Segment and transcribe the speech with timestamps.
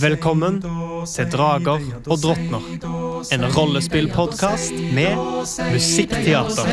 [0.00, 0.62] Velkommen
[1.06, 2.62] til Drager og drottner,
[3.34, 5.16] en rollespillpodkast med
[5.72, 6.70] musikkteater.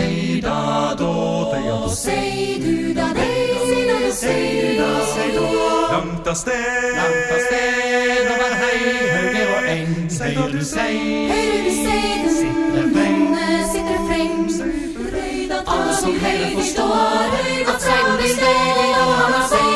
[5.92, 8.78] Langt av sted, langt av sted, over hei,
[9.16, 9.92] høyre og eng.
[10.22, 10.94] Høyre du sei,
[11.34, 12.86] Høyre du sei, den sitter
[13.74, 14.38] sitter freng.
[15.66, 17.26] Alle som hører forstår
[17.74, 19.71] at seiden det steg, og han har seid,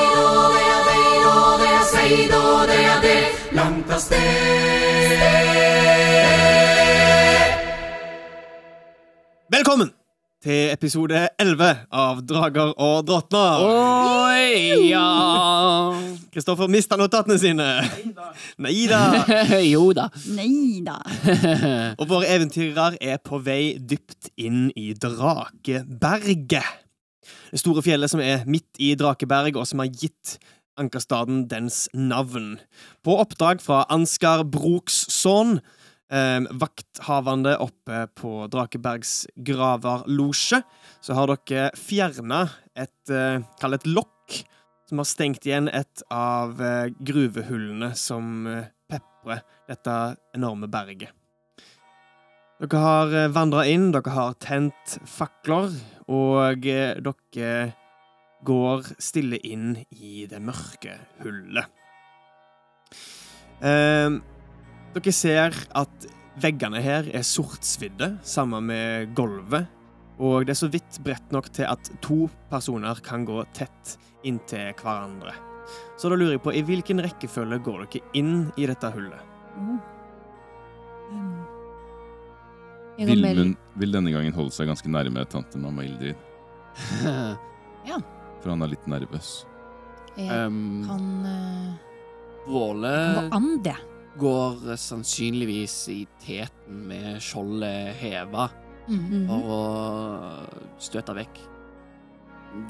[3.55, 4.19] Langt av sted.
[9.53, 9.91] Velkommen
[10.43, 13.63] til episode 11 av Drager og drottner.
[13.63, 15.05] Oi, ja
[16.35, 17.69] Kristoffer mista notatene sine.
[18.59, 18.99] Nei da.
[19.73, 20.09] Jo da.
[20.35, 20.99] Nei da.
[22.01, 26.83] Og våre eventyrere er på vei dypt inn i Drakeberget.
[27.55, 30.35] Det store fjellet som er midt i Drakeberg, og som har gitt
[30.79, 32.57] ankerstaden dens navn.
[33.03, 35.59] På oppdrag fra Ansgar Broksson,
[36.11, 40.61] eh, vakthavende oppe på Drakebergs graverlosje,
[41.01, 44.43] så har dere fjerna et, eh, kall et lokk,
[44.87, 51.09] som har stengt igjen et av eh, gruvehullene som eh, peprer dette enorme berget.
[52.61, 55.73] Dere har eh, vandra inn, dere har tent fakler,
[56.07, 57.73] og eh, dere
[58.45, 61.71] går stille inn i det mørke hullet.
[63.65, 64.19] Eh,
[64.95, 66.07] dere ser at
[66.41, 69.71] veggene her er sortsvidde, sammen med gulvet,
[70.19, 74.71] og det er så vidt bredt nok til at to personer kan gå tett inntil
[74.79, 75.33] hverandre.
[75.99, 79.33] Så da lurer jeg på, i hvilken rekkefølge går dere inn i dette hullet?
[79.55, 79.77] Mm.
[82.95, 86.15] går Vilmund vil denne gangen holde seg ganske nærme tante mamma Ildrid,
[88.45, 89.31] for han er litt nervøs.
[90.15, 91.73] Jeg Um, kan uh,
[92.47, 93.73] Våle gå an, det.
[94.21, 98.45] går sannsynligvis i teten med skjoldet heva
[98.87, 99.25] Mhm.
[99.27, 101.39] for å støte vekk.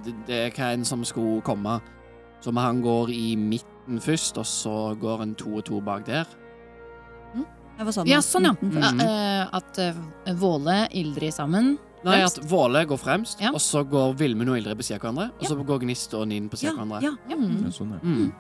[0.05, 1.81] Det, det er hva enn som skulle komme.
[2.41, 6.05] Så må han går i midten først, og så går en to og to bak
[6.07, 6.25] der.
[7.77, 8.53] Det var sånn, Ja, sånn, ja.
[8.61, 8.79] Mhm.
[8.79, 8.99] Mhm.
[9.01, 11.77] Eh, at eh, Våle, Ildrid sammen.
[12.05, 13.49] Nei, at Våle går fremst, Ja.
[13.51, 15.31] og så går Vilmund og Ildrid på siden av hverandre.
[15.35, 15.49] Og Ja.
[15.49, 17.01] så går Gnist og Ninn på siden av hverandre.
[17.01, 17.11] ja.
[17.29, 17.35] Ja.
[17.35, 17.71] Mm.
[17.71, 17.99] Sånn, ja.
[18.03, 18.33] Mm.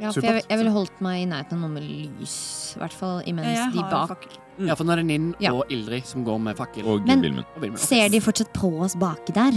[0.00, 2.74] ja for jeg, jeg ville holdt meg i nærheten av noe med lys.
[2.76, 4.26] I hvert fall imens Jeg de bak.
[4.58, 5.52] Ja, for nå er det Ninn Ja.
[5.52, 6.84] og Ildrid som går med fakkel.
[6.86, 7.44] Og Men- Vilmen.
[7.56, 7.78] og Vilmen.
[7.78, 9.52] Ser de fortsatt på oss baki der?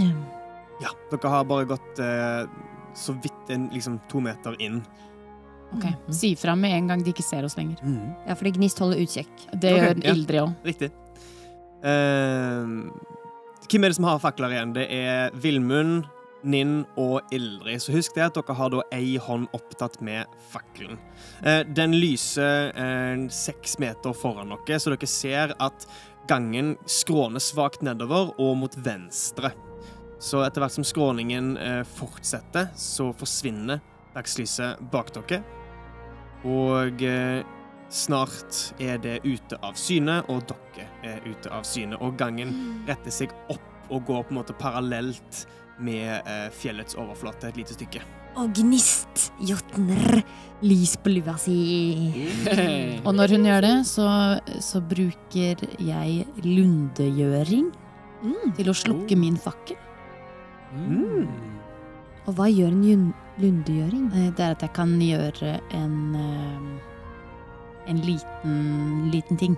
[0.80, 2.46] Ja, dere har bare gått eh,
[2.94, 4.82] så vidt en, liksom to meter inn.
[5.72, 6.12] Ok, Mhm.
[6.12, 7.76] Si fra med en gang de ikke ser oss lenger.
[8.26, 9.28] Ja, fordi Gnist holder utkikk.
[9.60, 10.14] Det okay, gjør.
[10.16, 10.54] Ildrid òg.
[10.64, 10.90] Riktig.
[11.82, 12.90] Eh,
[13.70, 14.72] hvem er det som har fakler igjen?
[14.74, 16.08] Det er Villmund,
[16.42, 17.78] Ninn og Ildrid.
[17.82, 20.98] Så husk det at dere har da ei hånd opptatt med fakkelen.
[21.44, 25.86] Eh, den lyser eh, seks meter foran dere, så dere ser at
[26.30, 29.52] gangen skråner svakt nedover og mot venstre.
[30.20, 33.84] Så etter hvert som skråningen eh, fortsetter, så forsvinner
[34.16, 35.44] dagslyset bak dere.
[36.48, 37.04] Og
[37.90, 41.98] snart er det ute av syne, og dere er ute av syne.
[42.00, 42.54] Og gangen
[42.88, 45.44] retter seg opp og går på en måte parallelt
[45.80, 48.02] med eh, fjellets overflate et lite stykke.
[48.38, 50.20] Og Gnist, jotner,
[50.62, 51.56] lys på lua si.
[53.06, 54.06] Og når hun gjør det, så,
[54.62, 57.70] så bruker jeg lundegjøring
[58.20, 58.50] Mm.
[58.52, 59.78] til å slukke min fakkel.
[60.76, 61.24] Mm.
[62.28, 63.06] Og hva gjør en
[63.40, 64.10] lundegjøring?
[64.12, 66.89] Eh, Det er at jeg kan gjøre en eh,
[67.90, 69.56] En liten, liten ting.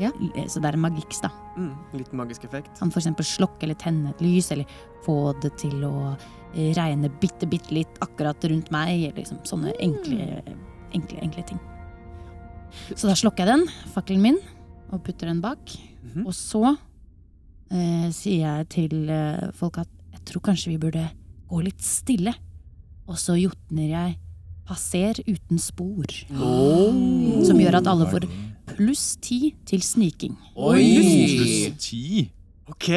[0.00, 0.10] Ja.
[0.48, 1.30] Så det er magiks, da.
[1.56, 1.72] Mm.
[1.96, 2.74] Litt magisk effekt.
[2.78, 4.68] Kan for eksempel slokke eller tenne et lys, eller
[5.06, 9.08] få det til å eh, regne bitte, bitte litt akkurat rundt meg.
[9.16, 10.42] Liksom sånne enkle,
[10.96, 11.62] enkle, enkle ting.
[12.92, 14.40] Så da slokker jeg den, fakkelen min,
[14.92, 15.72] og putter den bak.
[16.02, 16.26] Mhm.
[16.26, 21.08] Og så eh, sier jeg til eh, folk at jeg tror kanskje vi burde
[21.48, 22.34] gå litt stille.
[23.06, 24.16] Og så jotner jeg
[24.66, 26.10] passer uten spor.
[27.46, 28.26] Som gjør at alle får
[28.74, 30.34] pluss ti til sniking.
[30.56, 30.82] Oi!
[30.98, 32.26] Pluss ti?
[32.70, 32.90] OK!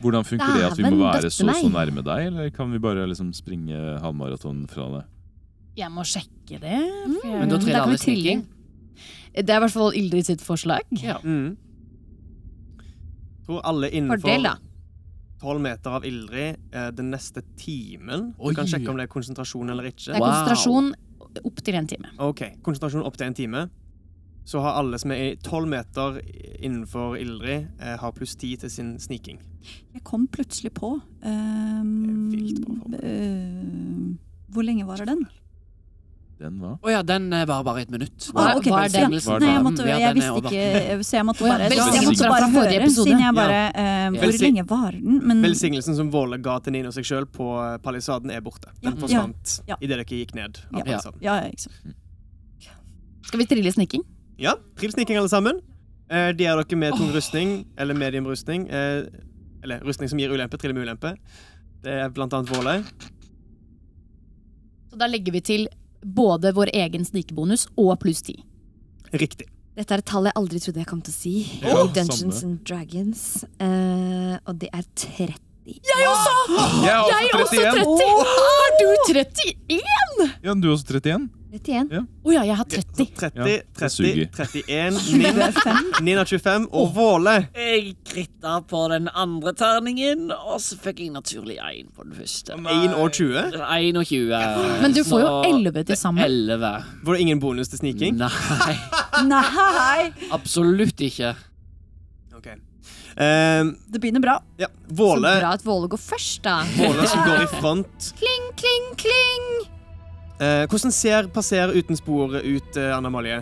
[0.00, 3.06] Hvordan funker det at vi må være så så nærme deg, eller kan vi bare
[3.08, 5.04] liksom springe halvmaraton fra det?
[5.76, 6.82] Jeg må sjekke det.
[7.08, 7.16] Mm.
[7.24, 8.44] Men da triller alle sniking.
[9.36, 10.86] Det er i hvert fall Ildrid sitt forslag.
[11.02, 11.18] Ja.
[11.24, 11.56] Mm.
[13.46, 14.54] Tror alle Fordel, da.
[15.40, 18.30] Tolv meter av Ildrid eh, den neste timen.
[18.36, 18.54] Du Oi.
[18.56, 20.12] kan sjekke om det er konsentrasjon eller ikke.
[20.12, 20.94] Det er konsentrasjon
[21.44, 22.12] opp til en time.
[22.24, 23.66] Ok, konsentrasjon opp til en time.
[24.46, 26.20] Så har alle som er i tolv meter
[26.62, 29.40] innenfor Ildrid, eh, har pluss ti til sin sniking.
[29.92, 31.90] Jeg kom plutselig på um,
[32.30, 32.94] Det er vilt bra form.
[33.02, 35.26] eh, Hvor lenge varer den?
[36.36, 38.26] Den var Å ja, den var bare et minutt.
[38.28, 38.70] Hva- Ah, okay.
[38.72, 39.12] hva er den?
[39.16, 39.36] Ja.
[39.40, 42.48] Nei, jeg, måtte, jeg, jeg visste ikke Så jeg måtte ja, bare, jeg måtte bare
[42.52, 45.20] høre, siden jeg bare uh, Hvor lenge varer den?
[45.30, 48.68] Men Velsignelsen som Våle ga til Nino seg sjøl på eh, palisaden, er borte.
[48.84, 49.78] Den forsvant Ja.
[49.80, 50.84] idet dere gikk ned av Ja.
[50.90, 51.22] palisaden.
[51.24, 51.96] Ja, ja, ikke sant.
[53.26, 54.04] Skal vi trille snikking?
[54.38, 55.62] Ja, trill snikking alle sammen.
[56.12, 58.68] Eh, de er dere med tung rustning, eller medium rustning.
[58.68, 59.08] Eh,
[59.64, 61.16] eller rustning som gir ulempe, triller med ulempe.
[61.82, 62.76] Det er blant annet Våle.
[64.90, 65.66] Så da legger vi til
[66.06, 68.38] både vår egen snikebonus og pluss ti.
[69.16, 69.48] Riktig.
[69.76, 71.34] Dette er et tall jeg aldri trodde jeg kom til å si.
[71.60, 73.24] Ja, I Dungeons and Dragons.
[73.60, 75.36] Uh, og det er 30.
[75.66, 76.34] Jeg er også
[77.50, 77.86] 31!
[78.30, 80.30] Har du 31?
[80.44, 81.26] Ja, du er også 31?
[81.56, 82.02] 31.
[82.26, 83.06] Å ja, jeg har 30.
[83.16, 87.34] 30, 30, 31, Nin- Nina 25 og Våle.
[87.56, 92.58] Jeg kritta på den andre terningen, og så fikk jeg naturlig én på den første.
[92.60, 93.56] 1 og 20.
[93.56, 94.82] 21.
[94.84, 96.22] Men du får jo 11 til sammen.
[96.26, 96.72] 11.
[97.08, 98.20] Var det ingen bonus til sniking?
[98.20, 98.30] Nei,
[99.32, 100.12] Nei!
[100.36, 101.34] absolutt ikke.
[103.16, 104.38] Ehm, Det begynner bra.
[104.60, 106.58] ja, Så Våle, bra at Våle går først, da.
[106.76, 108.12] Våle som går i front.
[108.20, 109.46] Kling, kling, kling.
[110.38, 113.38] Eh, hvordan ser passer uten spor ut, eh, Anna Amalie?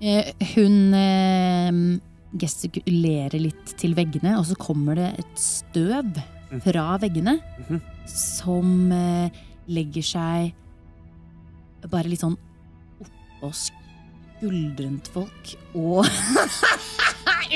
[0.00, 1.98] Eh, Hun eh,
[2.38, 6.62] gestikulerer litt til veggene, og så kommer det et støv Mm.
[6.64, 7.34] fra veggene
[7.68, 7.80] Mhm.
[8.06, 9.28] som eh,
[9.68, 10.54] legger seg
[11.90, 12.38] bare litt sånn
[13.02, 16.06] oppå skuldrene til folk og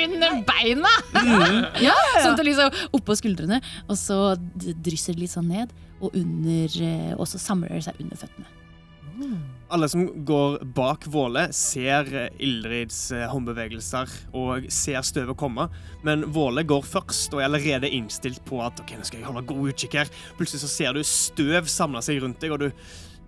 [0.05, 0.95] Under beina!
[1.87, 6.11] ja, sånn at det liksom oppå skuldrene, og så drysser det litt sånn ned, og,
[6.19, 8.51] under, eh, og så samler det seg under føttene.
[9.73, 15.69] Alle som går bak Våle, ser eh, Ildrids eh, håndbevegelser og ser støvet komme.
[16.05, 19.47] Men Våle går først og er allerede innstilt på at ok, nå skal jeg holde
[19.49, 20.13] god utkikk her.
[20.41, 22.69] Plutselig så ser du støv samle seg rundt deg, og du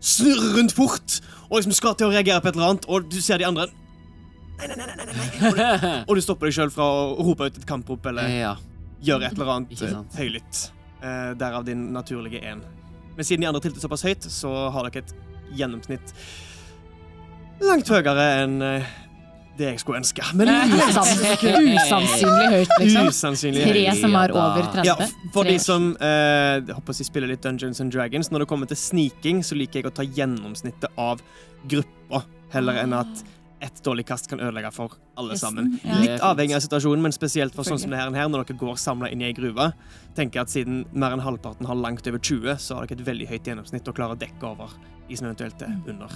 [0.05, 3.20] snurrer rundt fort og liksom skal til å reagere på et eller annet, og du
[3.25, 3.70] ser de andre
[4.58, 5.96] Nei, nei, nei, nei, nei, nei.
[6.08, 8.54] Og, du, stopper deg sjøl fra å rope ut et kamprop eller Ja.
[9.04, 10.64] gjøre et eller annet eh, høylytt.
[11.04, 12.62] Uh, derav din naturlige én.
[13.16, 15.12] Men siden de andre tiltet såpass høyt, så har dere et
[15.54, 16.14] gjennomsnitt
[17.64, 18.86] langt høyere enn eh,
[19.58, 20.24] det jeg skulle ønske.
[20.34, 23.10] Men Usannsynlig høyt, liksom.
[23.12, 24.00] usannsynlig Tre høyt.
[24.00, 24.88] som er over 30.
[24.88, 24.96] Ja,
[25.36, 28.80] for de som eh, håper jeg spiller litt Dungeons and Dragons, når det kommer til
[28.80, 31.22] sniking, så liker jeg å ta gjennomsnittet av
[31.70, 32.24] gruppa,
[32.56, 33.22] heller enn at
[33.60, 35.78] ett dårlig kast kan ødelegge for alle sammen.
[35.84, 35.98] Ja.
[36.02, 39.10] Litt avhengig av situasjonen, men spesielt for sånn som det her, når dere går samla
[39.12, 39.72] inn i ei gruve.
[40.14, 43.06] tenker jeg at Siden mer enn halvparten har langt over 20, så har dere et
[43.06, 44.70] veldig høyt gjennomsnitt og klarer å dekke over
[45.08, 46.08] de som eventuelt er under.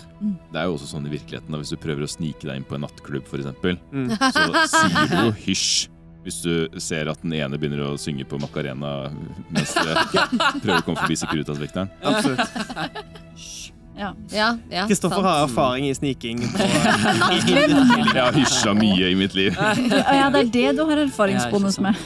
[0.53, 2.65] Det er jo også sånn i virkeligheten da, hvis du prøver å snike deg inn
[2.69, 4.11] på en nattklubb, eksempel, Mm.
[4.19, 5.89] så sier du jo hysj.
[6.25, 9.09] Hvis du ser at den ene begynner å synge på Macarena
[9.51, 9.81] mens du
[10.63, 11.89] prøver å komme forbi Securitas-vekteren.
[12.03, 13.78] Absolutt.
[13.99, 14.13] Ja.
[14.31, 15.27] Ja, ja, Kristoffer sant.
[15.27, 16.39] har erfaring i sniking.
[16.53, 16.59] På,
[18.15, 19.57] Jeg har hysja mye i mitt liv.
[19.59, 21.99] ja, det er det du har erfaringsbonus med.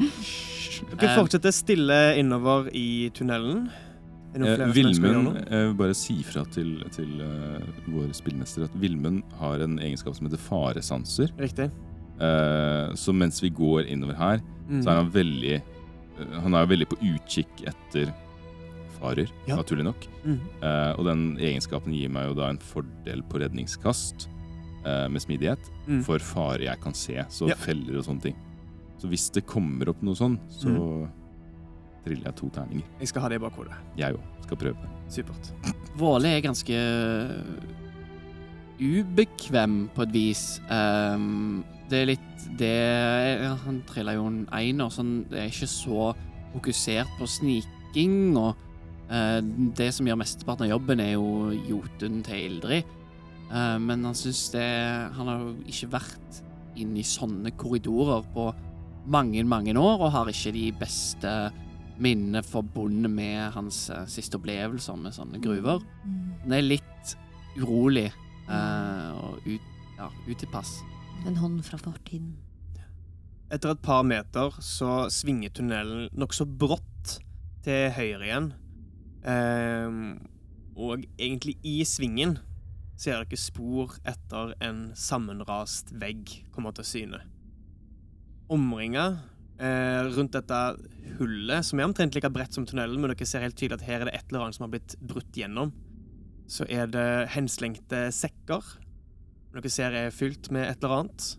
[1.00, 3.66] dere fortsetter stille innover i tunnelen.
[4.36, 9.62] Eh, Vilmund, jeg vil bare si fra til, til uh, vår spillmester at Vilmund har
[9.64, 11.32] en egenskap som heter faresanser.
[11.40, 11.70] Riktig.
[12.20, 14.80] Uh, så mens vi går innover her, Mm.
[14.82, 15.56] så er han veldig
[16.18, 18.08] uh, Han er veldig på utkikk etter
[19.06, 19.56] farer, Ja.
[19.56, 20.06] naturlig nok.
[20.24, 20.40] Mm.
[20.62, 24.28] Eh, og den egenskapen gir meg jo da en fordel på redningskast
[24.84, 26.02] eh, med smidighet Mm.
[26.04, 27.54] for fare jeg kan se, så Ja.
[27.54, 28.36] feller og sånne ting.
[28.98, 31.10] Så hvis det kommer opp noe sånn, så Mm.
[32.04, 32.84] triller jeg to terninger.
[33.00, 33.74] Jeg skal ha det i bakhodet.
[33.96, 34.90] Jeg òg skal prøve det.
[35.08, 35.52] Supert.
[35.96, 36.76] Våle er ganske
[38.80, 40.60] ubekvem på et vis.
[40.70, 45.68] Um, det er litt det ja, Han triller jo en einer, så han er ikke
[45.70, 46.14] så
[46.54, 48.36] fokusert på sniking.
[48.36, 48.65] Og eh,
[49.06, 52.96] det som gjør mesteparten av jobben, er jo Jotun til Ildrid.
[53.46, 54.66] Eh, men han syns det
[55.14, 56.40] Han har jo ikke vært
[56.76, 58.50] inne i sånne korridorer på
[59.06, 61.32] mange, mange år, og har ikke de beste
[62.02, 65.80] minnene forbundet med hans eh, siste opplevelser med sånne gruver.
[66.42, 67.14] Han er litt
[67.56, 70.74] urolig eh, og ut, ja, utilpass.
[71.24, 72.34] En hånd fra fortiden.
[73.54, 77.20] Etter et par meter så svinger tunnelen nokså brått
[77.64, 78.50] til høyre igjen.
[79.26, 80.18] Ehm,
[80.76, 82.36] og egentlig i svingen
[82.96, 87.20] ser dere spor etter en sammenrast vegg kommer til syne.
[88.52, 89.06] Omringa
[89.58, 90.60] eh, rundt dette
[91.18, 94.04] hullet, som er omtrent like bredt som tunnelen, men dere ser helt tydelig at her
[94.04, 95.74] er det et eller annet som har blitt brutt gjennom.
[96.46, 101.30] Så er det henslengte sekker, som dere ser er fylt med et eller annet,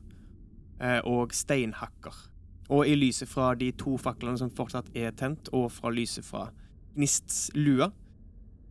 [0.81, 2.25] eh, og steinhakker.
[2.67, 6.49] Og i lyset fra de to faklene som fortsatt er tent, og fra lyset fra
[6.97, 7.91] Gnists lua,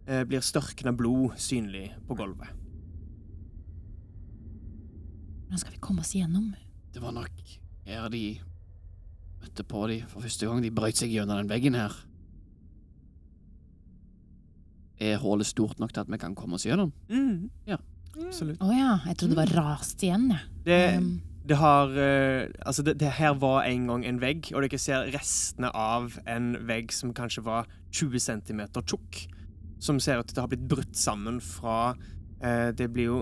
[0.06, 2.50] eh, blir størkna blod synlig på gulvet.
[5.46, 6.50] Hvordan skal vi komme oss gjennom?
[6.92, 7.30] Det var nok
[7.86, 8.24] her de
[9.42, 10.62] møtte på de for første gang.
[10.64, 11.94] De brøt seg gjennom den veggen her.
[14.98, 16.92] Er hullet stort nok til at vi kan komme oss gjennom?
[17.12, 17.50] Mm.
[17.68, 17.78] Ja.
[18.16, 18.60] Absolutt.
[18.64, 20.52] Å ja, jeg trodde det var rast igjen, jeg.
[20.64, 21.08] Det, Um,
[21.46, 25.10] det har uh, Altså, det, det her var en gang en vegg, og dere ser
[25.14, 29.24] restene av en vegg som kanskje var 20 cm tjukk.
[29.82, 31.94] Som ser ut til å ha blitt brutt sammen fra
[32.40, 33.18] eh, Det blir jo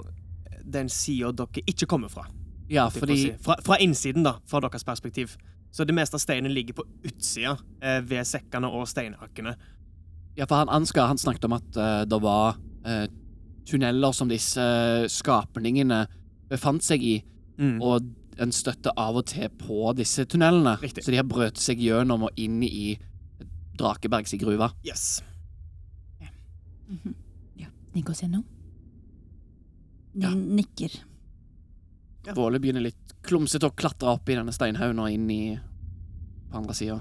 [0.65, 2.25] den sida dere ikke kommer fra.
[2.71, 3.33] Ja, fordi si.
[3.45, 5.35] fra, fra innsiden, da, fra deres perspektiv.
[5.75, 9.57] Så det meste av steinen ligger på utsida, eh, ved sekkene og steinhakkene.
[10.39, 13.05] Ja, for han Ansgar han snakket om at uh, det var uh,
[13.69, 16.05] tunneler som disse uh, skapningene
[16.51, 17.17] befant seg i,
[17.55, 17.77] Mm.
[17.87, 18.09] og
[18.43, 20.73] en støtte av og til på disse tunnelene.
[20.83, 21.05] Riktig.
[21.07, 22.97] Så de har brøt seg gjennom og inn i
[23.79, 24.71] Drakebergs i gruva.
[24.87, 25.23] Yes.
[27.95, 28.43] Snike oss gjennom.
[30.13, 30.31] De Ja.
[30.35, 30.91] nikker.
[32.27, 32.35] Ja.
[32.35, 35.59] Våle begynner litt klumsete å klatre opp i denne steinhaugen og inn i
[36.51, 37.01] på andre sida.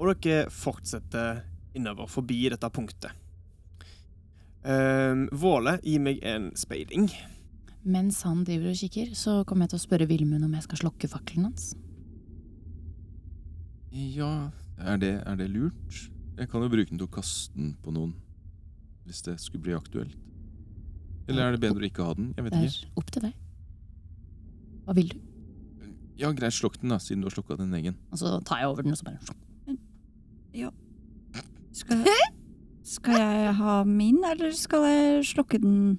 [0.00, 1.42] Og dere fortsetter
[1.74, 3.12] innover forbi dette punktet.
[4.64, 7.10] Um, Våle, gi meg en speiding.
[7.84, 10.78] Mens han driver og kikker, så kommer jeg til å spørre Vilmund om jeg skal
[10.78, 11.74] slokke fakkelen hans.
[13.90, 14.50] Ja,
[14.86, 15.98] er det, er det lurt?
[16.38, 18.14] Jeg kan jo bruke den til å kaste den på noen.
[19.06, 20.14] Hvis det skulle bli aktuelt.
[21.28, 22.32] Eller er det bedre å ikke ha den?
[22.36, 22.86] Jeg vet Det ikke.
[22.88, 23.34] er opp til deg.
[24.86, 25.18] Hva vil du?
[26.18, 27.96] Ja, greit, slokk den, da, siden du har slokka din egen.
[28.12, 29.18] Og så tar jeg over den, og så bare
[31.72, 32.02] Skal,
[32.84, 35.98] skal jeg ha min, eller skal jeg slokke den,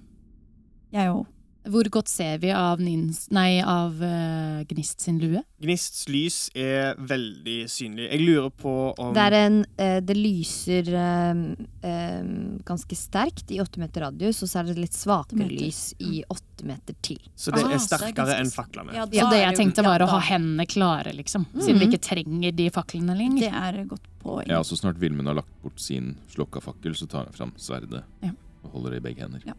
[0.93, 1.25] jeg òg?
[1.63, 5.39] Hvor godt ser vi av, Nins, nei, av uh, Gnist sin lue?
[5.63, 8.09] Gnists lys er veldig synlig.
[8.11, 13.79] Jeg lurer på om Det er en uh, Det lyser uh, ganske sterkt i åtte
[13.79, 17.19] meter radius, og så er det litt svakere lys i åtte meter til.
[17.35, 18.93] Så det Ah, er er sterkere enn faklene.
[18.95, 21.47] Ja, Så det jeg tenkte ja, var å ha hendene klare, liksom.
[21.55, 23.47] Siden vi ikke trenger de faklene lenger.
[23.47, 24.47] Det er godt poeng.
[24.51, 28.03] Ja, så snart Vilmund har lagt bort sin slokka fakkel, så tar han fram sverdet
[28.23, 28.31] Ja.
[28.63, 29.55] og holder det i begge hender.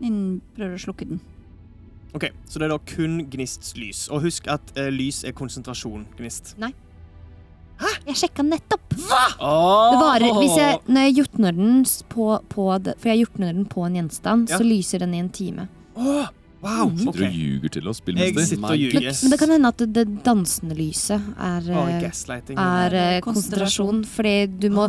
[0.00, 1.20] Nin prøver å slukke den.
[2.16, 4.06] Ok, Så det er da kun Gnists lys.
[4.08, 6.54] Og husk at eh, lys er konsentrasjon, Gnist.
[6.58, 8.94] Jeg sjekka nettopp!
[8.98, 9.24] Hva?
[9.92, 13.68] Det varer, hvis jeg, når jeg jotner den på, på det, For jeg jotner den
[13.70, 14.58] på en gjenstand, Ja.
[14.58, 15.68] så lyser den i en time.
[15.94, 16.26] Åh,
[16.62, 16.90] wow!
[16.90, 17.26] Sitter okay.
[17.28, 18.46] og ljuger til oss, Jeg spillmester.
[18.46, 22.94] sitter og My Men, men det kan hende at det, dansende lyset er, eh, er
[22.94, 24.04] eh, konsentrasjon.
[24.06, 24.88] Fordi du må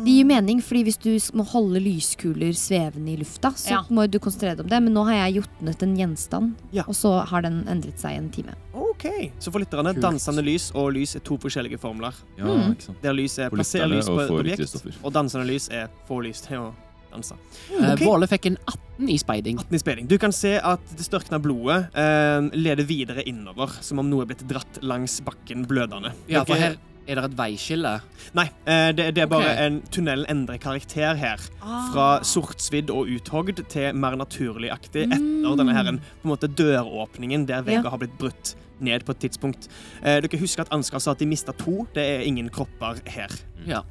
[0.00, 3.82] Det gir mening, fordi hvis du må holde lyskuler svevende i lufta, så Ja.
[3.90, 4.82] må du konsentrere deg om det.
[4.82, 6.84] Men nå har jeg jotnet en gjenstand, Ja.
[6.88, 8.54] og så har den endret seg i en time.
[8.72, 9.30] OK.
[9.38, 10.00] Så for lytterne, Kult.
[10.00, 12.14] dansende lys og lys er to forskjellige formler.
[12.38, 12.72] Ja, Mm.
[12.74, 13.02] ikke sant.
[13.02, 16.40] Der lys er plassert plasser lys på et objekt, og dansende lys er få lys
[16.40, 16.72] til å
[17.12, 17.34] danse.
[17.78, 18.04] Eh, Ok.
[18.06, 19.58] Våle fikk en 18 i speiding.
[19.58, 20.06] 18 i speiding.
[20.10, 24.30] Du kan se at det størkna blodet eh, leder videre innover, som om noe er
[24.32, 26.12] blitt dratt langs bakken blødende.
[26.28, 26.76] Ja, for her
[27.10, 27.94] er det et veiskille.
[28.36, 29.66] Nei, eh, det, det er bare okay.
[29.66, 31.40] en tunnelen endrer karakter her.
[31.62, 31.88] Ah.
[31.90, 35.56] Fra sortsvidd og uthogd til mer naturligaktig etter Mm.
[35.58, 37.90] denne her, på en måte døråpningen der vegga Ja.
[37.90, 39.66] har blitt brutt ned på et tidspunkt.
[40.02, 41.86] Eh, dere husker at Ansgar sa at de mista to.
[41.94, 43.28] Det er ingen kropper her.
[43.66, 43.82] Ja.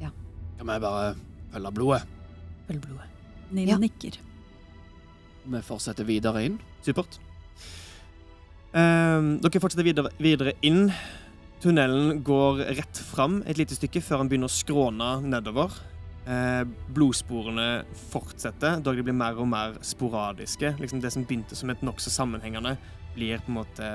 [0.00, 0.10] Ja.
[0.58, 1.14] Kan vi bare
[1.52, 2.02] følge blodet?
[2.72, 3.08] Følg blodet.
[3.68, 3.76] Ja.
[3.76, 4.16] nikker.
[5.44, 6.58] Vi fortsetter videre inn.
[6.80, 7.18] Supert.
[8.72, 10.86] Um, dere fortsetter videre, videre inn.
[11.60, 15.76] Tunnelen går rett fram et lite stykke før han begynner å skråne nedover.
[16.22, 16.62] Eh,
[16.94, 20.72] blodsporene fortsetter, dog de blir mer og mer sporadiske.
[20.80, 22.76] Liksom det som begynte som et nokså sammenhengende,
[23.14, 23.92] blir på en måte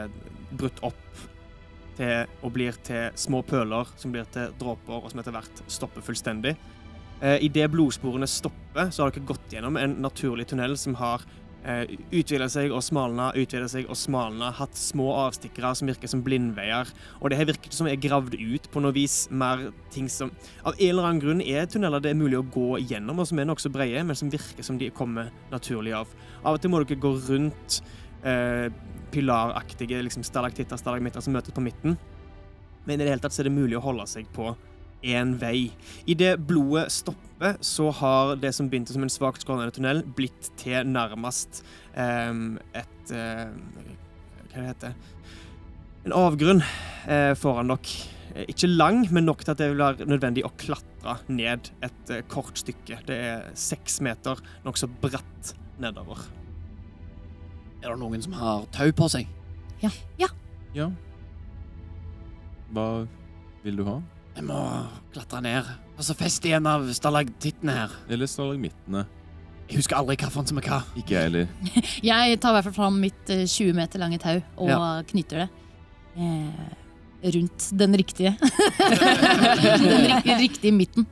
[0.54, 1.22] brutt opp
[1.98, 6.06] til, og blir til små pøler, som blir til dråper, og som etter hvert stopper
[6.06, 6.56] fullstendig.
[7.22, 11.24] Eh, Idet blodsporene stopper, så har dere gått gjennom en naturlig tunnel som har
[11.66, 16.22] eh, utvida seg og smalna, utvida seg og smalna, hatt små avstikkere som virker som
[16.26, 16.92] blindveier.
[17.22, 19.24] Og det her virker som er gravd ut på noe vis.
[19.34, 20.30] Mer ting som
[20.62, 23.42] Av en eller annen grunn er tunneler det er mulig å gå gjennom, og som
[23.42, 26.14] er nokså brede, men som virker som de kommer naturlig av.
[26.44, 27.82] Av og til må dere gå rundt
[28.28, 28.70] eh,
[29.12, 31.98] pilaraktige liksom stalaktitter stalagmitter som møtes på midten.
[32.86, 34.54] Men i det hele tatt så er det mulig å holde seg på
[35.06, 35.72] én vei.
[36.10, 40.88] Idet blodet stopper, så har det som begynte som en svakt skrånende tunnel, blitt til
[40.90, 41.62] nærmest
[41.94, 43.54] um, et uh,
[44.48, 44.96] Hva det heter
[46.08, 48.14] En avgrunn uh, foran dere.
[48.48, 52.22] Ikke lang, men nok til at det vil være nødvendig å klatre ned et uh,
[52.32, 53.00] kort stykke.
[53.08, 56.26] Det er seks meter, nokså bratt nedover.
[57.84, 59.30] Er det noen som har tau på seg?
[60.78, 60.90] Ja.
[62.74, 62.88] Hva
[63.64, 64.00] vil du ha?
[64.38, 64.58] Jeg må
[65.16, 65.70] klatre ned.
[65.98, 67.94] Og så feste i en av stalagtittene her.
[68.14, 69.06] Eller stalagmittene?
[69.68, 70.78] Jeg husker aldri hvilken som er hva.
[70.96, 71.48] Ikke jeg heller.
[72.12, 74.78] Jeg tar i hvert fall fram mitt eh, 20 meter lange tau og Ja.
[75.10, 75.48] knytter det
[76.22, 78.36] eh, rundt den riktige.
[79.02, 81.08] den riktige, riktige midten.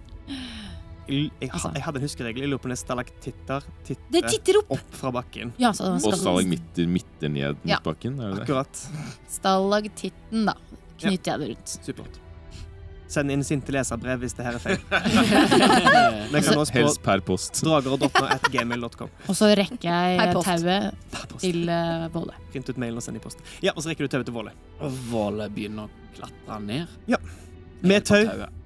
[1.09, 1.69] Jeg, jeg, Altså.
[1.75, 2.45] jeg hadde en huskeregel.
[2.45, 4.71] Jeg lurer på om det er stalaktitter titter, titter opp!
[4.77, 5.51] opp fra bakken.
[5.61, 7.81] Ja, så Og stalagmitter midter ned mot Ja.
[7.83, 8.21] bakken?
[8.21, 8.45] Er det det?
[8.47, 8.85] Akkurat.
[9.29, 10.55] Stalagtitten, da.
[11.01, 11.75] Knytter jeg det rundt.
[11.85, 12.21] Supert.
[13.07, 14.79] Send inn sinte leserbrev hvis det her er feil.
[16.75, 17.61] Helst per post.
[17.63, 19.11] drager.no.gmail.com.
[19.29, 22.33] Og så rekker jeg tauet til uh, Våle.
[22.51, 23.45] Print ut mailen og send i posten.
[23.65, 24.55] Ja, og så rekker du tauet til Våle.
[24.81, 26.95] Og Våle begynner å klatre ned.
[27.11, 27.21] Ja.
[27.85, 28.23] Med tau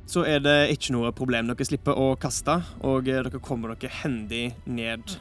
[0.10, 1.52] så er det ikke noe problem.
[1.52, 5.18] Dere slipper å kaste, og eh, dere kommer dere hendig ned.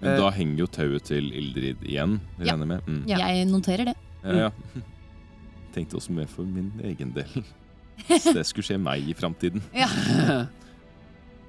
[0.00, 2.52] Men da henger jo tauet til Ildrid igjen, Ja.
[2.52, 2.88] regner jeg med.
[2.88, 3.02] Mm.
[3.10, 3.20] Ja.
[3.26, 3.96] Jeg noterer det.
[4.24, 4.50] Ja, ja.
[5.76, 7.44] Tenkte også mer for min egen del.
[8.06, 9.62] Hvis det skulle skje meg i framtiden.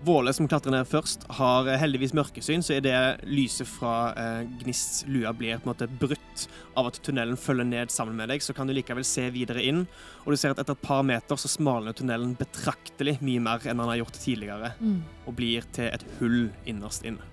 [0.06, 5.02] Våle, som klatrer ned først, har eh, heldigvis mørkesyn, så idet lyset fra eh, Gnists
[5.10, 6.44] lua blir på en måte brutt
[6.78, 9.88] av at tunnelen følger ned sammen med deg, så kan du likevel se videre inn,
[10.24, 13.82] og du ser at etter et par meter så smalner tunnelen betraktelig mye mer enn
[13.82, 15.00] han har gjort tidligere, Mm.
[15.26, 17.26] og blir til et hull innerst inne.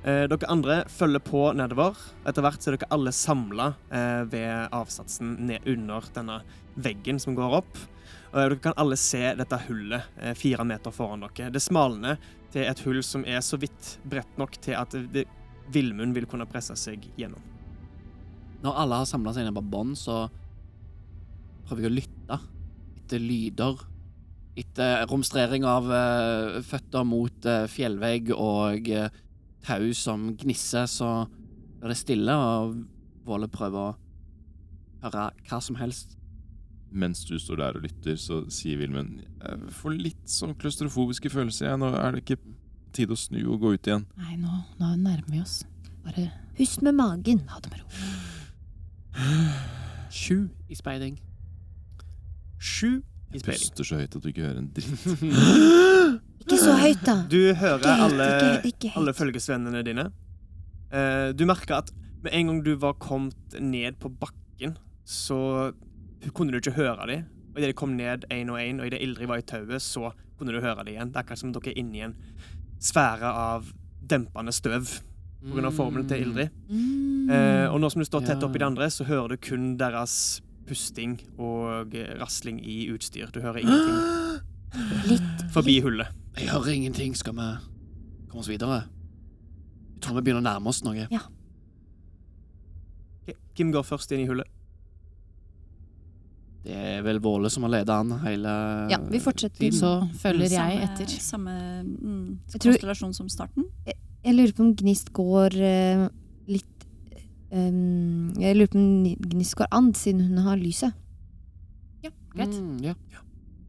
[0.00, 1.98] Eh, dere andre følger på nedover.
[2.24, 6.38] Etter hvert er dere alle samla eh, ved avsatsen ned under denne
[6.80, 7.80] veggen som går opp.
[8.30, 11.50] Og dere kan alle se dette hullet eh, fire meter foran dere.
[11.52, 12.16] Det smalner
[12.50, 14.96] til et hull som er så vidt bredt nok til at
[15.70, 17.42] Villmund vil kunne presse seg gjennom.
[18.64, 20.24] Når alle har samla seg ned på bånn, så
[21.68, 22.40] prøver jeg å lytte
[22.98, 23.84] etter lyder.
[24.60, 29.12] Etter romstrering av eh, føtter mot eh, fjellvegg og eh,
[29.66, 31.26] tau som gnisser, så
[31.80, 32.80] blir det stille, og
[33.26, 33.96] Våle prøver å
[35.04, 36.16] høre hva som helst.
[36.90, 41.68] Mens du står der og lytter, så sier Vilmen Jeg får litt sånn klaustrofobiske følelser.
[41.68, 41.78] Jeg.
[41.78, 42.56] Nå er det ikke tid
[43.06, 44.06] tide å snu og gå ut igjen.
[44.18, 45.60] Nei, nå, nå nærmer vi oss.
[46.02, 47.44] Bare Pust med magen.
[47.48, 47.86] ha det med ro.
[50.10, 51.20] Sju i speiding.
[52.58, 52.98] Sju
[53.30, 56.18] i Jeg puster så høyt at du ikke hører en dritt.
[56.50, 57.16] Ikke så høyt, da.
[57.30, 58.26] Du hører alle,
[58.98, 60.08] alle følgesvennene dine.
[60.90, 61.92] Eh, du merker at
[62.24, 64.74] med en gang du var kommet ned på bakken,
[65.06, 65.70] så
[66.34, 67.28] kunne du ikke høre dem.
[67.52, 70.10] Og idet de kom ned én og én, og idet Ildrid var i tauet, så
[70.38, 71.12] kunne du høre dem igjen.
[71.12, 72.18] Det er akkurat som dere er inni en
[72.82, 73.70] sfære av
[74.10, 74.90] dempende støv
[75.46, 75.70] pga.
[75.70, 76.50] formelen til Ildrid.
[76.68, 77.30] Mm.
[77.30, 80.42] Eh, og nå som du står tett oppi de andre, så hører du kun deres
[80.66, 83.30] pusting og rasling i utstyr.
[83.30, 84.40] Du hører ingenting
[85.08, 86.08] Litt forbi hullet.
[86.38, 87.14] Jeg hører ingenting.
[87.18, 87.48] Skal vi
[88.30, 88.84] komme oss videre?
[89.96, 91.08] Jeg tror vi begynner å nærme oss noe.
[91.10, 91.24] Ja.
[93.56, 94.48] Hvem går først inn i hullet?
[96.64, 98.50] Det er vel Våle som har ledet an hele
[98.92, 99.58] Ja, vi fortsetter.
[99.58, 99.78] tiden.
[99.78, 101.14] Så følger jeg samme, etter.
[101.24, 101.54] Samme
[101.84, 103.64] mm, Jeg tror- konstellasjon som starten.
[104.24, 106.08] Jeg lurer på om Gnist går uh,
[106.46, 106.84] litt
[107.50, 110.92] um, Jeg lurer på om Gnist går an, siden hun har lyset.
[112.30, 112.52] Greit.
[112.54, 112.94] Mm, ja.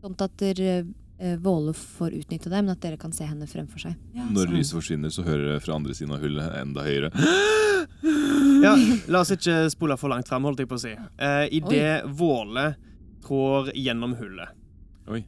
[0.02, 0.86] Sånn at dere,
[1.20, 3.96] eh, Våle får utnytte det, men at dere kan se henne fremfor seg.
[4.18, 4.56] Ja, Når sånn.
[4.58, 7.12] lyset forsvinner, så hører dere fra andre siden av hullet enda høyere.
[8.62, 8.76] Ja,
[9.10, 10.92] La oss ikke spole for langt frem, holdt jeg på å si.
[10.94, 12.76] Eh, Idet Våle
[13.26, 14.50] trår gjennom hullet,
[15.10, 15.24] Oi.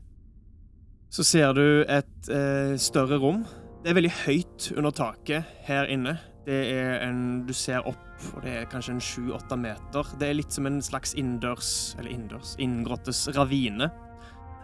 [1.14, 3.44] så ser du et eh, større rom.
[3.84, 6.16] Det er veldig høyt under taket her inne.
[6.46, 7.98] Det er en Du ser opp,
[8.36, 10.14] og det er kanskje en sju-åtte meter.
[10.20, 13.90] Det er litt som en slags innendørs Eller innendørs inngrottes ravine.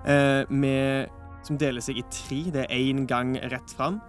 [0.05, 1.09] Eh, med,
[1.43, 2.41] som deler seg i tre.
[2.53, 3.99] Det er én gang rett fram,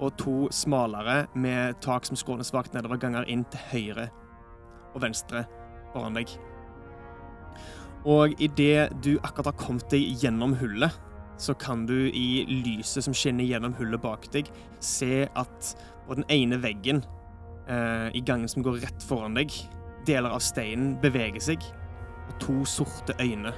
[0.00, 4.08] og to smalere med tak som skråner svakt nedover ganger inn til høyre
[4.94, 5.44] og venstre
[5.92, 6.32] foran deg.
[8.04, 10.92] Og idet du akkurat har kommet deg gjennom hullet,
[11.40, 15.70] så kan du i lyset som skinner gjennom hullet bak deg, se at
[16.06, 17.00] på den ene veggen
[17.66, 19.52] eh, i gangen som går rett foran deg,
[20.06, 21.64] deler av steinen beveger seg,
[22.28, 23.54] og to sorte øyne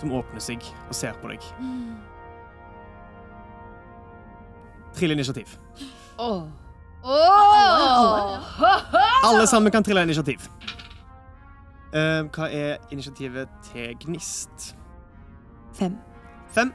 [0.00, 1.40] som åpner seg og ser på deg.
[4.94, 5.56] Trill initiativ.
[9.24, 10.48] Alle sammen kan trille initiativ.
[11.94, 14.72] Uh, hva er initiativet til Gnist?
[15.74, 15.98] Fem.
[16.54, 16.72] Fem.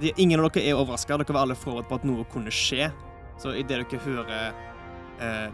[0.00, 1.18] De, ingen av dere er overraska.
[1.18, 2.90] Dere var alle forberedt på at noe kunne skje.
[3.38, 4.54] Så idet dere hører
[5.22, 5.48] eh,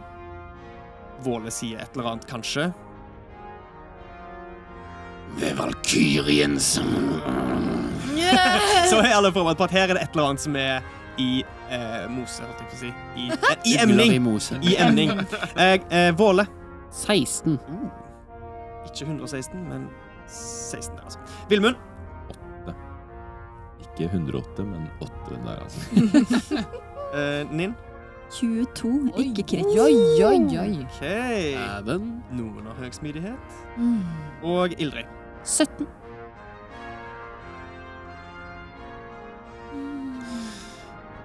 [1.25, 2.70] Våle si et eller annet, kanskje
[5.40, 6.68] Ved Valkyriens
[8.90, 10.81] Så er alle forberedt på at her er det et eller annet som er
[11.20, 12.90] i eh, mose, holdt jeg på å si.
[13.20, 13.37] I, eh,
[13.70, 14.11] i emning.
[14.16, 14.55] i mose.
[14.62, 15.11] I emning.
[15.55, 16.44] Eh, eh, Våle.
[16.94, 17.59] 16.
[18.88, 19.81] Ikke 116, men
[20.31, 21.18] 16 der, altså.
[21.51, 21.77] Vilmund.
[23.85, 25.11] Ikke 108, men 8
[25.44, 25.81] der, altså.
[27.14, 27.75] Eh, Ninn.
[28.35, 29.75] 22, ikke krets.
[29.79, 29.94] Oi,
[30.27, 30.73] oi, oi.
[30.83, 31.03] OK.
[32.35, 33.47] Noen har høg smidighet.
[33.79, 34.03] Mm.
[34.51, 35.07] Og Ildrid.
[35.44, 35.87] 17.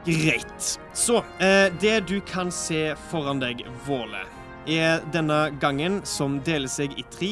[0.06, 0.80] Greit.
[0.94, 4.24] Så eh, det du kan se foran deg, Våle,
[4.68, 7.32] er denne gangen som deler seg i tre.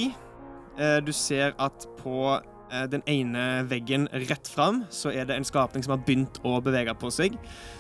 [0.77, 5.47] Eh, du ser at på eh, den ene veggen rett fram så er det en
[5.47, 7.39] skapning som har begynt å bevege på seg.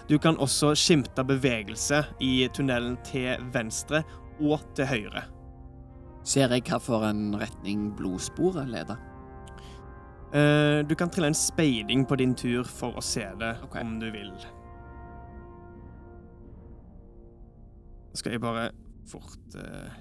[0.09, 4.05] Du kan også skimte bevegelse i tunnelen til venstre
[4.39, 5.27] og til høyre.
[6.27, 8.99] Ser jeg hvilken retning blodsporet leder?
[10.27, 13.79] Uh, du kan trille en speiding på din tur for å se det, okay.
[13.85, 14.33] om du vil.
[18.17, 18.67] Skal jeg bare
[19.07, 19.95] fort uh,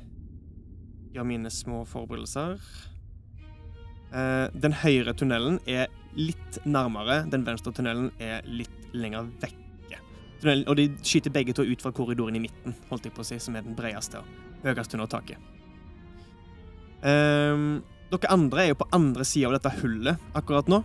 [1.15, 2.59] gjøre mine små forberedelser.
[4.11, 10.01] Uh, den høyre tunnelen er litt nærmere, den venstre tunnelen er litt lenger vekke.
[10.41, 13.31] Tunnelen, og de skyter begge to ut fra korridoren i midten, holdt jeg på å
[13.31, 15.56] si, som er den bredeste og høyeste under taket.
[17.03, 17.83] Ehm,
[18.13, 20.83] dere andre er jo på andre sida av dette hullet akkurat nå.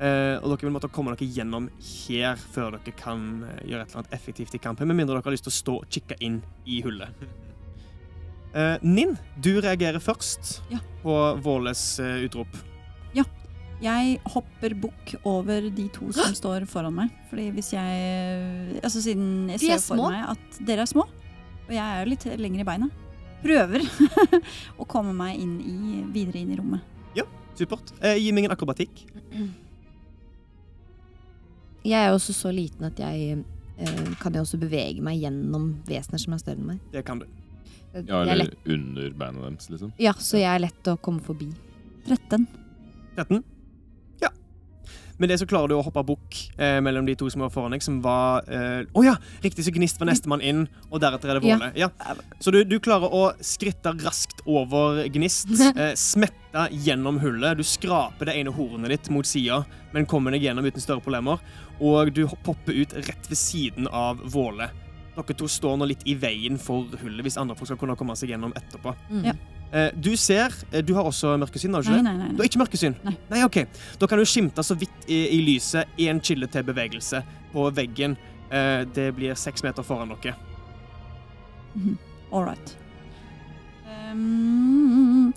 [0.00, 3.90] Uh, og dere vil måtte komme dere gjennom her før dere kan eh, gjøre et
[3.90, 6.16] eller annet effektivt i kampen, med mindre dere har lyst til å stå og kikke
[6.24, 7.20] inn i hullet.
[8.56, 10.80] Uh, Ninn, du reagerer først Ja.
[11.04, 12.56] på Våles uh, utrop.
[13.80, 17.12] Jeg hopper bukk over de to som står foran meg.
[17.30, 21.06] Fordi hvis jeg Altså siden jeg er ser for meg at dere er små,
[21.64, 22.90] og jeg er jo litt lenger i beina,
[23.42, 23.84] prøver
[24.80, 26.84] å komme meg inn i, videre inn i rommet.
[27.18, 27.26] Ja,
[27.58, 27.92] Supert.
[28.00, 29.04] Eh, gi meg en akrobatikk.
[31.84, 36.20] Jeg er også så liten at jeg eh, kan jeg også bevege meg gjennom vesener
[36.20, 36.82] som er større enn meg.
[36.92, 37.28] Det kan du.
[37.94, 39.90] Ja, er eller lett, under beina deres, liksom.
[39.98, 41.48] ja, så jeg er lett å komme forbi.
[42.06, 42.46] 13.
[43.16, 43.40] 13.
[45.20, 45.22] Ja.
[45.22, 47.74] Med det så klarer du å hoppe bukk eh, mellom de to som var foran
[47.74, 49.16] deg, som var eh, oh ja!
[49.44, 51.58] Riktig, så Gnist var nestemann inn, og deretter er det Ja.
[51.58, 51.70] Våle.
[51.76, 51.88] Ja.
[52.40, 57.60] Så du, du klarer å skritte raskt over Gnist, eh, smette gjennom hullet.
[57.60, 61.42] Du skraper det ene hornet ditt mot sida, men kommer deg gjennom uten større problemer.
[61.80, 64.70] Og du popper ut rett ved siden av Våle.
[65.20, 68.16] Dere to står nå litt i veien for hullet, hvis andre folk skal kunne komme
[68.16, 68.96] seg gjennom etterpå.
[69.10, 69.24] Mm.
[69.28, 69.36] Ja.
[69.72, 72.32] Eh, du ser eh, Du har også mørkesyn, har du ikke Nei, nei, nei.
[72.34, 72.96] Du har ikke mørkesyn?
[73.06, 73.12] Nei.
[73.30, 73.58] nei, OK.
[74.00, 78.16] Da kan du skimte så vidt i, i lyset én kilde til bevegelse på veggen.
[78.50, 80.34] Eh, det blir seks meter foran dere.
[82.32, 82.76] All right.
[84.10, 85.32] Um,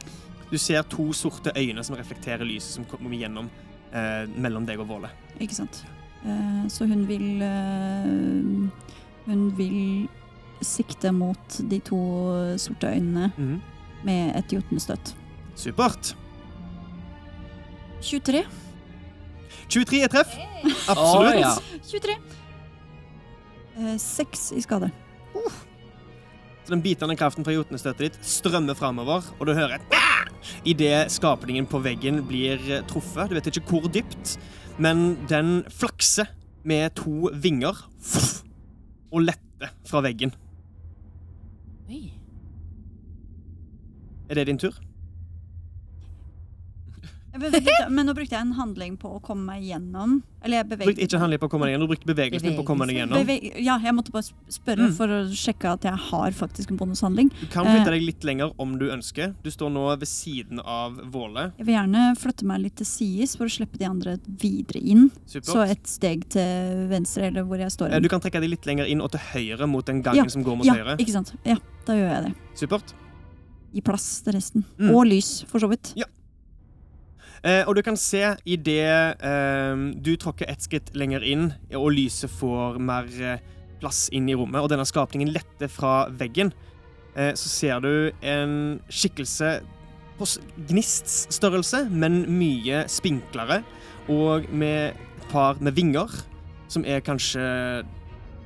[0.52, 3.48] Du ser to sorte øyne som reflekterer lyset som kommer gjennom
[3.94, 5.10] eh, mellom deg og Våle.
[5.42, 5.84] ikke sant.
[6.26, 8.90] Eh, så hun vil eh,
[9.26, 10.08] Hun vil
[10.64, 11.98] sikte mot de to
[12.58, 13.62] sorte øynene Mhm.
[14.08, 15.14] Med et jotunstøtt.
[15.60, 16.14] Supert.
[18.04, 18.44] 23.
[19.72, 20.34] 23 er treff.
[20.36, 21.40] Å, Absolutt.
[21.40, 21.54] ja.
[21.90, 22.18] 23.
[23.80, 24.92] Eh, Seks i skade.
[26.64, 30.00] Så den bitende kraften fra jotunstøtet ditt strømmer framover, og du hører et
[30.68, 33.30] idet skapningen på veggen blir eh, truffet.
[33.32, 34.38] Du vet ikke hvor dypt,
[34.82, 36.30] men den flakser
[36.64, 37.76] med to vinger
[39.12, 40.32] og letter fra veggen.
[41.92, 42.06] Oi.
[44.30, 44.74] Er det din tur?
[47.90, 50.20] Men nå brukte jeg en handling på å komme meg gjennom.
[50.46, 52.46] Eller jeg Du brukte beveget ikke handling på å komme deg gjennom, du brukte bevegelsen
[52.46, 53.24] din på å komme deg gjennom.
[53.26, 54.94] Beve ja, jeg måtte bare spørre Mm.
[55.00, 57.32] for å sjekke at jeg har faktisk en bonushandling.
[57.42, 59.34] Du kan flytte deg litt lenger om du ønsker.
[59.42, 61.48] Du står nå ved siden av Våle.
[61.58, 65.10] Jeg vil gjerne flytte meg litt til sides for å slippe de andre videre inn.
[65.26, 67.94] Så et steg til venstre, eller hvor jeg står.
[67.94, 70.30] Eh, Du kan trekke deg litt lenger inn og til høyre mot den gangen Ja,
[70.30, 70.98] som går mot ja, høyre.
[71.00, 71.34] ikke sant.
[71.44, 71.58] Ja,
[71.88, 72.36] da gjør jeg det.
[72.54, 72.94] Supert.
[73.74, 74.64] Gi plass til resten.
[74.78, 74.92] Mm.
[74.94, 75.94] Og lys, for så vidt.
[77.44, 82.32] Eh, og du kan se idet eh, du tråkker ett skritt lenger inn, og lyset
[82.32, 83.42] får mer eh,
[83.82, 86.54] plass inn i rommet, og denne skapningen letter fra veggen,
[87.18, 87.90] eh, så ser du
[88.24, 88.54] en
[88.88, 89.58] skikkelse
[90.16, 90.38] på s-
[90.70, 93.60] gnists størrelse, men mye spinklere,
[94.08, 96.08] og med et par med vinger,
[96.72, 97.44] som er kanskje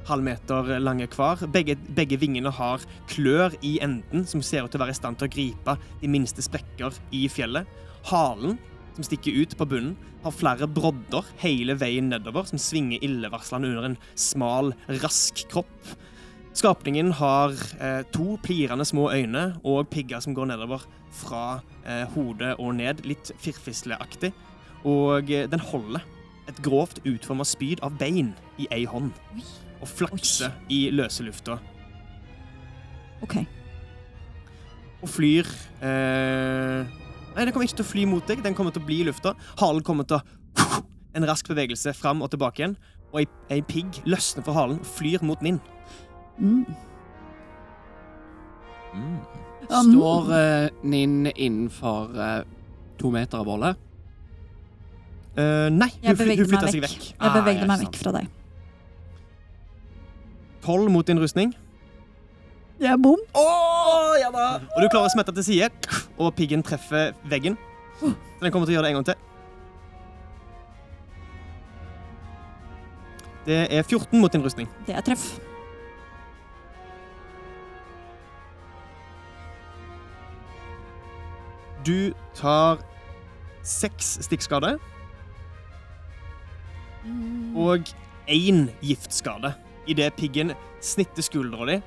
[0.07, 1.43] halv meter lange hver.
[1.53, 5.19] Begge, begge vingene har klør i enden, som ser ut til å være i stand
[5.19, 7.67] til å gripe de minste sprekker i fjellet.
[8.07, 8.57] Halen
[8.97, 13.89] som stikker ut på bunnen, har flere brodder hele veien nedover, som svinger illevarslende under
[13.91, 15.91] en smal, rask kropp.
[16.57, 22.55] Skapningen har eh, to plirende små øyne og pigger som går nedover fra eh, hodet
[22.57, 24.33] og ned, litt firfisleaktig.
[24.89, 26.01] Og eh, den holder
[26.49, 29.13] et grovt utforma spyd av bein i ei hånd
[29.81, 31.59] og flakser i løse lufta.
[33.25, 33.39] OK.
[35.01, 35.47] og flyr
[35.81, 36.97] eh...
[37.37, 38.43] Nei, den kommer ikke til å fly mot deg.
[38.45, 39.33] Den kommer til å bli i lufta.
[39.61, 40.83] Halen kommer til å
[41.17, 42.75] En rask bevegelse fram og tilbake igjen.
[43.09, 45.57] Og ei, ei pigg løsner fra halen og flyr mot Ninn.
[46.37, 46.65] Mm.
[48.93, 49.17] Mm.
[49.67, 52.39] Står eh, Ninn innenfor eh,
[53.01, 53.83] to meter av bålet?
[55.37, 56.93] Uh, nei, hun, hun flytta seg vekk.
[56.97, 57.09] vekk.
[57.13, 58.29] Jeg bevegde Ah, meg vekk fra deg.
[60.67, 61.53] Tolv mot din rustning.
[62.79, 63.19] Det er bom.
[64.19, 64.47] ja da!
[64.75, 65.69] Og du klarer å smette til side,
[66.19, 67.55] og piggen treffer veggen.
[68.01, 69.23] Så den kommer til å gjøre det en gang til.
[73.47, 74.67] Det er 14 mot din rustning.
[74.89, 75.29] Det er treff.
[81.87, 82.83] Du tar
[83.63, 84.73] seks stikkskade
[87.55, 87.87] og
[88.27, 89.53] én giftskade
[89.91, 91.77] idet piggen snitter skuldra di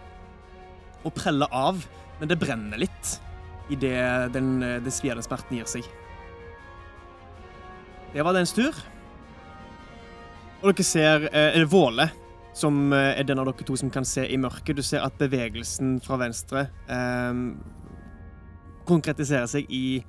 [1.01, 1.81] og preller av,
[2.21, 3.17] men det brenner litt
[3.73, 5.87] idet den, den sviende smerten gir seg.
[8.13, 8.75] Det var dens tur.
[10.61, 12.11] Og dere ser eh, Våle,
[12.57, 14.77] som eh, er den av dere to som kan se i mørket.
[14.77, 17.45] Du ser at bevegelsen fra venstre eh,
[18.91, 20.03] konkretiserer seg i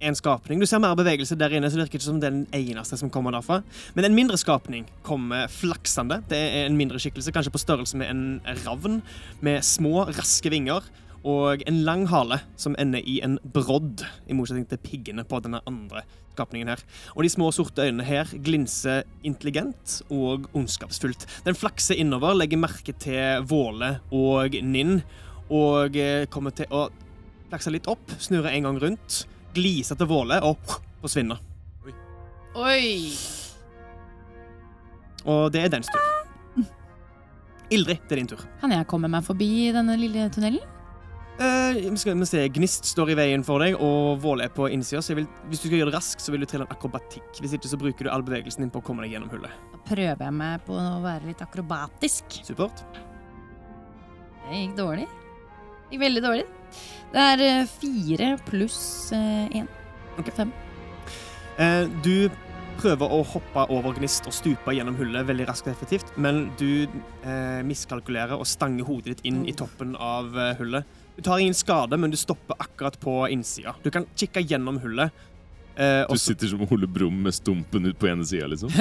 [0.00, 0.60] en skapning.
[0.60, 2.98] Du ser mer bevegelse der inne, så det virker ikke som det er den eneste
[3.00, 3.60] som kommer derfra.
[3.96, 6.20] Men en mindre skapning kommer flaksende.
[6.30, 8.24] Det er en mindre skikkelse, kanskje på størrelse med en
[8.64, 9.02] ravn,
[9.44, 10.86] med små, raske vinger
[11.26, 15.60] og en lang hale som ender i en brodd, i motsetning til piggene på denne
[15.66, 16.04] andre
[16.36, 16.84] skapningen her.
[17.16, 21.26] Og de små, sorte øynene her glinser intelligent og ondskapsfullt.
[21.46, 25.00] Den flakser innover, legger merke til Våle og Ninn,
[25.50, 26.86] og eh, kommer til å
[27.48, 29.22] flakse litt opp, snurre en gang rundt,
[29.54, 30.58] gliser til Våle og
[31.02, 31.40] forsvinner.
[32.58, 33.12] Oi!
[35.28, 36.66] Og det er dens tur.
[37.68, 38.42] Ildrid, det er din tur.
[38.62, 40.64] Kan jeg komme meg forbi denne lille tunnelen?
[41.38, 45.02] Eh, skal vi se, Gnist står i veien for deg, og Våle er på innsida.
[45.04, 47.28] Så jeg vil, hvis du skal gjøre det raskt, så vil du trille en akrobatikk.
[47.38, 49.54] Hvis ikke så bruker du all bevegelsen din på å komme deg gjennom hullet.
[49.74, 52.40] Da prøver jeg meg på å være litt akrobatisk.
[52.48, 52.82] Supert.
[54.48, 55.06] Det gikk dårlig.
[55.06, 56.48] Det gikk veldig dårlig.
[57.12, 58.80] Det er eh, fire pluss
[59.14, 59.68] én.
[60.18, 60.34] Okay.
[60.36, 60.52] Fem.
[61.58, 62.28] Eh, du
[62.78, 66.84] prøver å hoppe over gnist og stupe gjennom hullet veldig raskt og effektivt, men du
[66.86, 70.86] eh, miskalkulerer og stanger hodet ditt inn i toppen av eh, hullet.
[71.18, 73.74] Du tar ingen skade, men du stopper akkurat på innsida.
[73.82, 75.10] Du kan kikke gjennom hullet.
[75.74, 78.70] Eh, Du sitter som Ole Brumm med stumpen ut på ene sida, liksom.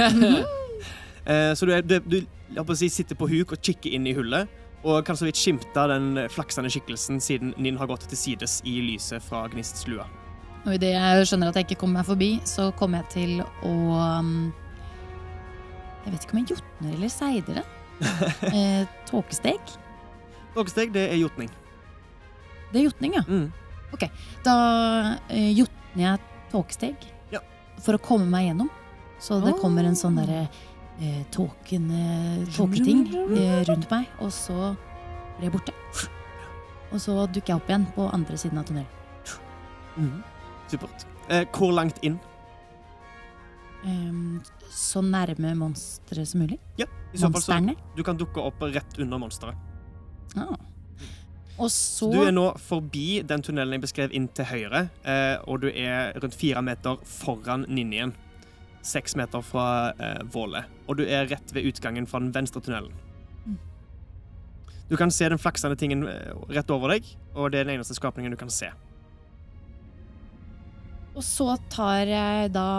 [1.28, 3.92] Eh, så du, er, du, du jeg holdt å si, sitter på huk og kikker
[3.98, 4.48] inn i hullet,
[4.88, 8.78] og kan så vidt skimte den flaksende skikkelsen siden Ninn har gått til sides i
[8.86, 10.06] lyset fra Gnists lue.
[10.64, 13.74] Og idet jeg skjønner at jeg ikke kommer meg forbi, så kommer jeg til å
[14.20, 14.32] um,
[16.06, 17.68] Jeg vet ikke om jeg jotner eller seider det.
[18.54, 19.72] Eh, tåkesteg.
[20.54, 21.50] Tåkesteg, det er jotning.
[22.70, 23.24] Det er jotning, ja.
[23.26, 23.48] Mm.
[24.46, 24.58] Da
[25.34, 26.22] eh, jotner jeg
[26.52, 27.42] tåkesteg Ja.
[27.82, 28.70] for å komme meg gjennom.
[29.20, 30.46] Så det kommer en sånn derre
[31.02, 33.08] eh, tåketing
[33.38, 34.74] eh, rundt meg, og så
[35.38, 35.76] ble jeg borte.
[36.92, 38.94] Og så dukker jeg opp igjen på andre siden av tunnelen.
[39.98, 40.22] Mm.
[40.72, 41.08] Supert.
[41.30, 42.20] Eh, hvor langt inn?
[43.88, 44.40] Em,
[44.74, 46.60] så nærme monsteret som mulig.
[46.80, 47.60] Ja, i så fall så
[47.96, 49.56] Du kan dukke opp rett under monsteret.
[50.36, 50.56] Ah.
[51.58, 55.62] Og så Du er nå forbi den tunnelen jeg beskrev inn til høyre, eh, og
[55.62, 58.14] du er rundt fire meter foran Ninjen.
[58.88, 59.68] Seks meter fra
[60.00, 60.64] eh, Våle.
[60.88, 62.94] Og du er rett ved utgangen fra den venstre tunnelen.
[63.46, 63.58] Mm.
[64.88, 67.98] Du kan se den flaksende tingen eh, rett over deg, og det er den eneste
[67.98, 68.72] skapningen du kan se.
[71.18, 72.72] Og så tar jeg da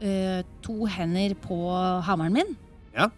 [0.00, 1.58] eh, to hender på
[2.06, 2.54] hammeren min.
[2.94, 3.10] Ja.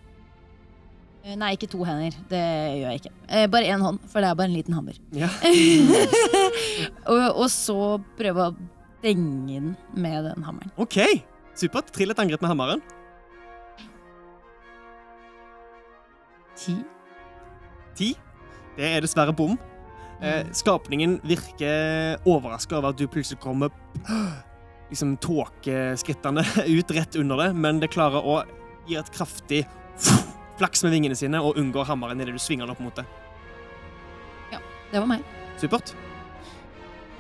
[1.20, 2.16] Eh, nei, ikke to hender.
[2.30, 3.14] Det gjør jeg ikke.
[3.28, 4.96] Eh, bare én hånd, for det er bare en liten hammer.
[5.12, 5.28] Ja.
[7.12, 8.54] og, og så prøve å
[9.04, 10.72] denge den med den hammeren.
[10.80, 10.98] OK,
[11.60, 11.92] supert.
[11.94, 12.82] Trill et angrep med hammeren.
[16.60, 16.76] Ti.
[17.96, 18.12] Ti.
[18.76, 19.56] Det er dessverre bom.
[20.20, 23.72] Eh, skapningen virker overraska over at du plutselig kommer
[24.90, 26.44] liksom tåkeskrittene
[26.76, 28.42] ut rett under det, men det klarer å
[28.88, 29.62] gi et kraftig
[30.60, 33.06] flaks med vingene sine og unngår hammeren idet du svinger den opp mot det.
[34.52, 34.60] Ja,
[34.92, 35.24] Det var meg.
[35.60, 35.94] Supert.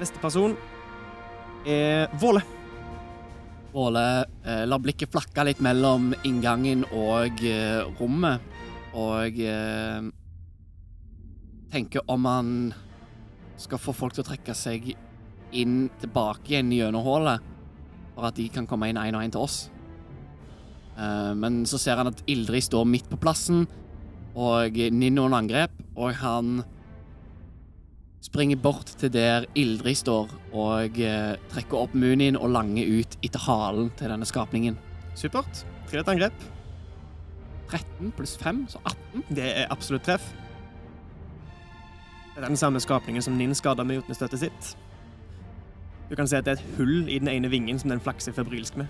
[0.00, 0.56] Neste person
[1.68, 2.44] er Våle.
[3.70, 8.42] Våle eh, lar blikket flakke litt mellom inngangen og eh, rommet,
[8.98, 10.08] og eh,
[11.70, 12.48] tenker om han
[13.60, 14.90] skal få folk til å trekke seg
[15.54, 17.46] inn tilbake igjen gjennom hullet,
[18.16, 19.60] for at de kan komme inn én og én til oss.
[20.98, 23.68] Eh, men så ser han at Ildrid står midt på plassen,
[24.34, 26.60] og Ninno under angrep, og han
[28.20, 33.42] springer bort til der Ildrid står, og eh, trekker opp munien og langer ut etter
[33.46, 34.78] halen til denne skapningen.
[35.18, 35.64] Supert.
[35.88, 36.44] Trillet angrep.
[37.70, 39.24] 13 pluss 5, så 18.
[39.36, 40.32] Det er absolutt treff.
[42.34, 44.74] Det er den samme skapningen som Ninn skada med jotnestøtet sitt.
[46.10, 48.32] Du kan se at det er et hull i den ene vingen som den flakser
[48.34, 48.86] febrilsk med.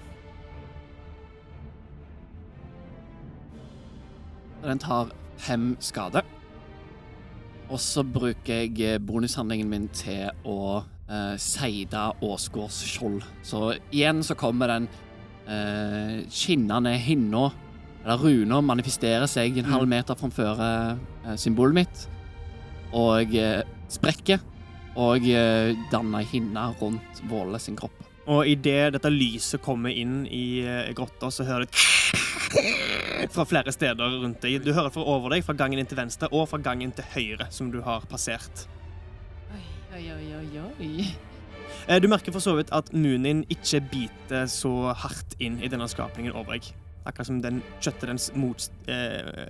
[4.64, 6.22] Den tar fem skade.
[7.70, 13.22] Og så bruker jeg eh, bonushandlingen min til å eh, seide Åsgårds skjold.
[13.46, 14.88] Så igjen så kommer den
[15.46, 17.48] eh, skinnende hinna,
[18.02, 22.06] eller runa, manifesterer seg en halv meter framfor eh, symbolet mitt,
[22.96, 24.42] og eh, sprekker,
[24.98, 27.99] og eh, danner hinne rundt Våle sin kropp.
[28.30, 31.78] Og idet dette lyset kommer inn i eh, grotta, så hører du
[33.34, 34.60] fra flere steder rundt deg.
[34.62, 37.48] Du hører fra over deg, fra gangen inn til venstre og fra gangen til høyre,
[37.54, 38.66] som du har passert.
[39.50, 39.64] Oi,
[39.96, 41.08] oi, oi, oi, oi.
[41.88, 45.88] Eh, Du merker for så vidt at Munin ikke biter så hardt inn i denne
[45.90, 46.70] skapningen over deg.
[47.08, 49.48] Akkurat som den kjøttet dens mot, eh,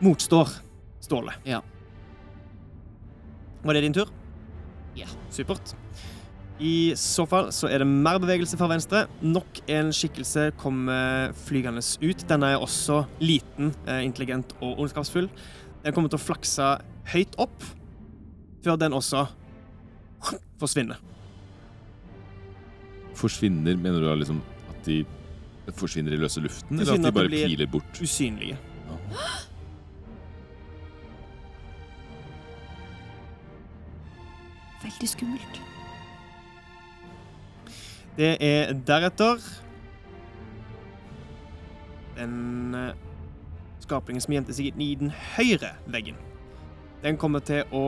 [0.00, 0.56] motstår
[1.04, 1.36] stålet.
[1.44, 1.60] Ja.
[3.64, 4.08] Var det din tur?
[4.96, 5.08] Ja.
[5.34, 5.74] Supert.
[6.62, 9.04] I så fall så er det mer bevegelse fra venstre.
[9.26, 12.22] Nok en skikkelse kommer flygende ut.
[12.30, 15.28] Denne er også liten, eh, intelligent og ondskapsfull.
[15.84, 16.68] Den kommer til å flakse
[17.10, 17.64] høyt opp,
[18.62, 19.26] før den også
[20.60, 20.96] forsvinner.
[23.14, 24.40] Forsvinner, mener du da liksom
[24.70, 25.04] at de
[25.72, 28.00] forsvinner i løse luften, eller at de bare blir- piler bort?
[28.00, 28.56] Usynlige.
[28.88, 29.18] Ja.
[34.82, 35.60] Veldig skummelt.
[38.14, 39.42] Det er deretter
[42.14, 42.92] den eh,
[43.82, 46.18] skapningen som gjemte seg i den høyre veggen.
[47.04, 47.82] Den kommer til å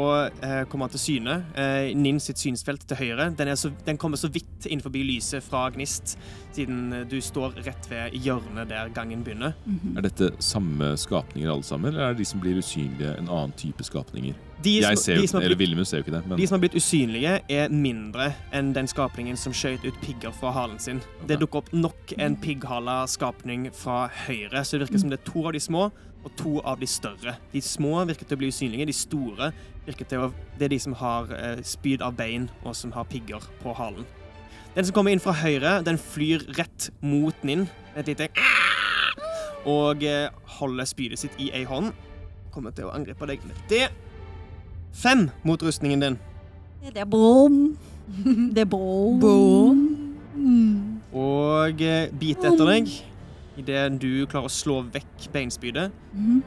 [0.44, 1.38] eh, komme til syne.
[1.56, 3.30] Eh, Ninn sitt synsfelt til høyre.
[3.38, 6.18] Den, er så, den kommer så vidt innenfor lyset fra Gnist,
[6.52, 9.54] siden eh, du står rett ved hjørnet der gangen begynner.
[9.96, 13.54] Er dette samme skapninger alle sammen, eller er det de som blir usynlige, en annen
[13.56, 14.36] type skapninger?
[14.64, 16.76] De som- ser de som blitt- ser jo ikke det, men De som har blitt
[16.76, 21.00] usynlige, er mindre enn den skapningen som skjøt ut pigger fra halen sin.
[21.26, 25.30] Det dukker opp nok en pigghala skapning fra høyre, så det virker som det er
[25.32, 25.90] to av de små
[26.26, 27.36] og to av de større.
[27.52, 29.52] De små virker til å bli usynlige, de store
[29.86, 33.04] virker til å Det er de som har eh, spyd av bein og som har
[33.04, 34.06] pigger på halen.
[34.74, 37.66] Den som kommer inn fra høyre, den flyr rett mot Ninn.
[37.96, 38.28] Et lite
[39.76, 41.92] Og eh, holder spydet sitt i ei hånd.
[42.50, 43.86] Kommer til å angripe deg med det.
[44.96, 46.18] Fem mot rustningen din.
[46.82, 47.76] Det er bom.
[48.54, 49.76] Det er bom.
[51.12, 52.96] Og eh, biter etter deg
[53.60, 55.92] idet du klarer å slå vekk beinspydet.
[56.12, 56.42] Mhm.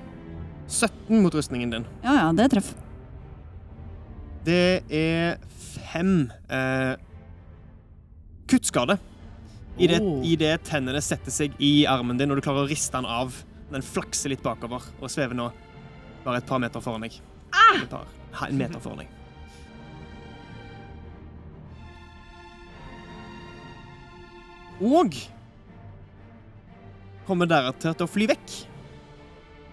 [0.70, 1.86] 17 mot rustningen din.
[2.04, 2.76] Ja, ja, det treff.
[4.46, 5.40] Det er
[5.92, 6.96] fem eh,
[8.48, 9.00] kuttskade.
[9.80, 10.22] I det, Oh.
[10.28, 13.34] I det tennene setter seg i armen din, og du klarer å riste den av.
[13.72, 15.52] Den flakser litt bakover og svever nå
[16.26, 17.16] bare et par meter foran deg.
[17.76, 18.06] Et par,
[18.46, 19.08] en meter foran deg.
[24.82, 25.16] Og
[27.30, 28.56] kommer deretter til å fly vekk.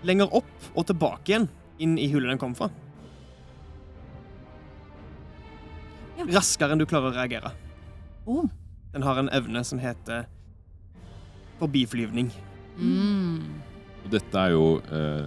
[0.06, 1.48] Lenger opp og tilbake igjen,
[1.80, 2.68] inn i hullet den kom fra.
[6.16, 6.28] Ja.
[6.38, 7.52] Raskere enn du klarer å reagere.
[8.28, 8.46] Oh.
[8.92, 10.28] Den har en evne som heter
[11.60, 12.30] forbiflyvning.
[12.76, 13.60] Mm.
[14.04, 15.26] Og dette er jo eh,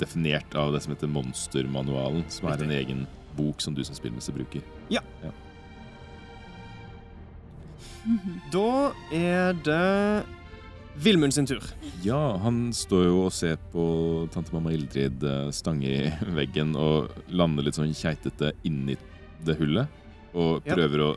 [0.00, 3.04] definert av det som heter Monstermanualen, som er en egen
[3.36, 4.64] bok som du som spillmester bruker.
[4.92, 5.04] Ja.
[8.54, 10.24] Da er det
[11.02, 11.60] Vilmund sin tur.
[12.04, 13.84] Ja, han står jo og ser på
[14.32, 18.96] tante mamma Ildrid eh, stange i veggen og lander litt sånn keitete inni
[19.44, 19.90] det hullet.
[20.36, 20.74] Og Ja.
[20.76, 21.10] prøver å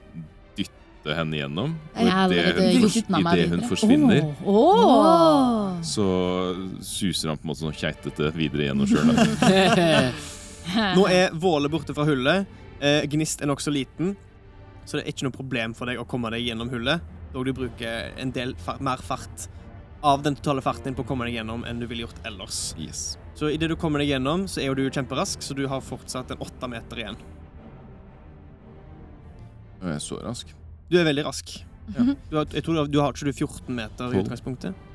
[0.57, 1.73] dytte henne gjennom.
[1.95, 4.79] Og idet hun, i det hun forsvinner, oh.
[4.83, 5.81] Oh.
[5.83, 6.05] så
[6.83, 10.13] suser han på en måte sånn keitete videre gjennom sjøla.
[10.97, 12.47] Nå er Våle borte fra hullet.
[12.79, 14.13] Eh, Gnist er nokså liten,
[14.85, 17.03] så det er ikke noe problem for deg å komme deg gjennom hullet.
[17.33, 19.47] Dog du bruker en del mer fart
[20.01, 22.73] av den totale farten din på å komme deg gjennom enn du ville gjort ellers.
[22.79, 23.17] Yes.
[23.35, 26.31] Så idet du kommer deg gjennom, så er jo du kjemperask, så du har fortsatt
[26.35, 27.19] en åtte meter igjen.
[29.79, 30.55] Jeg er så rask.
[30.89, 31.53] Du er veldig rask.
[31.89, 34.87] Du har, jeg tror du har, du har ikke du 14 meter i utgangspunktet?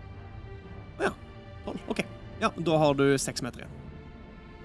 [1.01, 1.15] Å ja.
[1.65, 1.79] 12.
[1.95, 2.05] OK.
[2.43, 3.81] Ja, da har du seks meter igjen.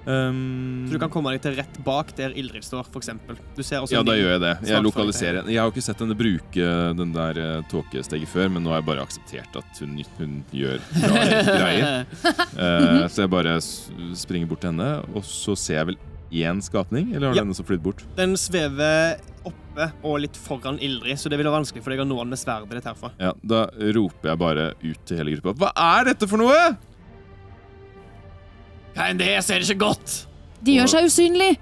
[0.10, 4.16] Um, Så du kan komme deg til rett bak der Ildrid står, også Ja, da
[4.18, 4.54] gjør jeg det.
[4.72, 5.50] Jeg lokaliserer.
[5.52, 8.88] Jeg har ikke sett henne bruke den der uh, tåkesteget før, men nå har jeg
[8.90, 12.06] bare akseptert at hun, hun gjør rare greier.
[12.58, 13.58] Uh, så jeg bare
[14.18, 16.00] springer bort til henne, og så ser jeg vel
[16.30, 17.14] én skapning?
[17.14, 17.44] Eller har Ja.
[17.46, 18.04] den som flydd bort?
[18.18, 22.10] Den svever oppe og litt foran Ildrid, så det vil være vanskelig for deg å
[22.10, 23.12] nå den med sverdet ditt herfra.
[23.22, 25.54] Ja, Da roper jeg bare ut til hele gruppa.
[25.70, 26.78] Hva er dette for noe?!
[28.96, 30.16] Hva enn det jeg så er ikke godt!
[30.66, 31.54] De gjør seg usynlig!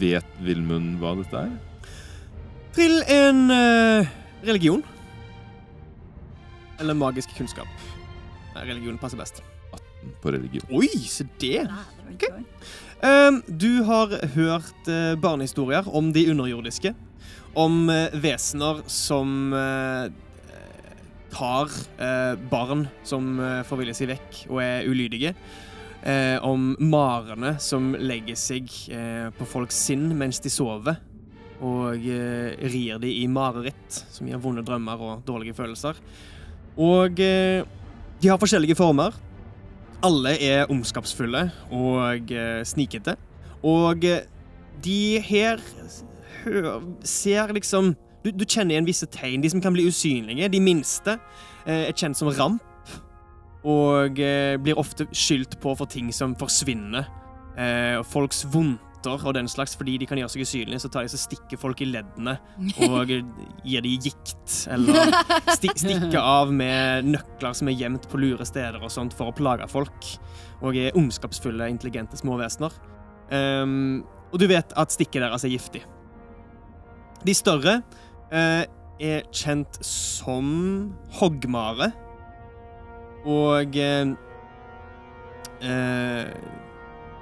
[0.00, 1.52] Vet Vilmund hva dette er?
[2.72, 4.08] Trill en uh,
[4.46, 4.80] religion.
[6.80, 7.68] Eller magisk kunnskap.
[8.54, 9.42] Nei, religion passer best.
[9.72, 10.64] 18 På religion.
[10.72, 11.66] Oi, se det!
[12.14, 12.42] Okay.
[13.02, 16.94] Um, du har hørt uh, barnehistorier om de underjordiske.
[17.52, 20.08] Om uh, vesener som uh,
[21.32, 21.72] tar
[22.50, 25.32] barn som uh, i seg vekk og er ulydige.
[26.02, 30.98] Eh, om marene som legger seg eh, på folks sinn mens de sover.
[31.62, 36.00] Og eh, rir de i mareritt, som gir vonde drømmer og dårlige følelser.
[36.74, 37.62] Og eh,
[38.18, 39.14] de har forskjellige former.
[40.02, 43.14] Alle er ondskapsfulle og eh, snikete.
[43.62, 44.26] Og eh,
[44.82, 45.62] de her
[47.06, 47.94] ser liksom
[48.24, 49.42] du, du kjenner igjen visse tegn.
[49.42, 50.50] De som kan bli usynlige.
[50.50, 51.14] De minste
[51.62, 52.71] er kjent som ramp.
[53.68, 57.06] Og eh, blir ofte skyldt på for ting som forsvinner.
[57.58, 61.10] Eh, folks vondter og den slags, fordi de kan gjøre seg usynlige, så tar de
[61.10, 62.36] så stikker folk i leddene
[62.86, 63.10] og
[63.66, 64.56] gir de gikt.
[64.70, 65.14] Eller
[65.56, 69.36] sti stikker av med nøkler som er gjemt på lure steder og sånt for å
[69.36, 70.12] plage folk.
[70.62, 72.78] Og er ondskapsfulle, intelligente småvesener.
[73.32, 75.82] Um, og du vet at stikket deres er giftig.
[77.22, 77.80] De større
[78.34, 78.64] eh,
[79.02, 80.46] er kjent som
[81.18, 81.92] hoggmare.
[83.28, 84.12] Og eh,
[85.62, 86.32] eh,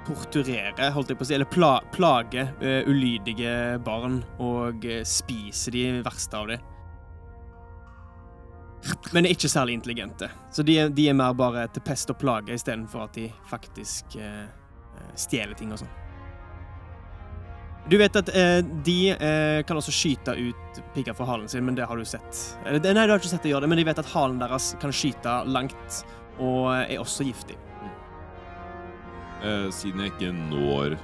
[0.07, 5.73] torturere, holdt jeg på å si, eller pla plage eh, ulydige barn og eh, spise
[5.73, 6.67] de verste av dem.
[9.13, 10.31] Men ikke særlig intelligente.
[10.49, 14.47] Så de de er mer bare til pest og plage istedenfor at de faktisk eh,
[15.13, 15.97] stjeler ting og sånn.
[17.89, 21.75] Du vet at eh, de eh, kan også skyte ut pigger fra halen sin, men
[21.75, 22.57] det har du sett.
[22.65, 24.75] Eller, nei, du har ikke sett det gjøre det, men de vet at halen deres
[24.81, 26.03] kan skyte langt
[26.41, 27.57] og er også giftig.
[29.41, 30.95] Eh, siden jeg ikke når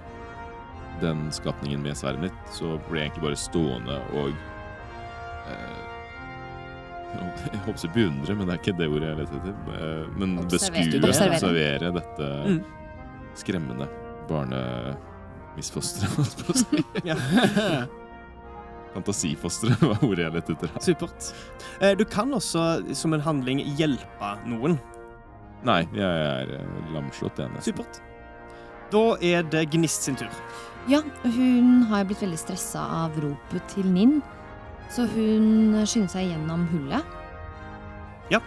[1.02, 4.32] den skapningen med sverdet mitt, så blir jeg egentlig bare stående og
[5.50, 5.84] eh,
[7.54, 9.54] Jeg håper å si beundre, men det er ikke det ordet jeg leter etter.
[9.74, 10.86] Eh, men Observere.
[10.86, 11.92] beskue, Observere.
[11.98, 12.60] dette Mm.
[13.38, 13.88] skremmende
[14.28, 15.07] barnemisfosteret,
[15.58, 16.84] holdt på å si.
[18.98, 20.72] Fantasifostre var ordet jeg lette etter.
[20.82, 21.32] Supert.
[21.82, 24.78] Eh, du kan også som en handling hjelpe noen.
[25.68, 27.60] Nei, jeg er eh, lamslått igjen.
[27.66, 28.02] Supert.
[28.94, 30.32] Da er det Gnist sin tur.
[30.88, 34.22] Ja, hun har blitt veldig stressa av ropet til Ninn.
[34.94, 37.16] Så hun skynder seg gjennom hullet.
[38.32, 38.40] Ja,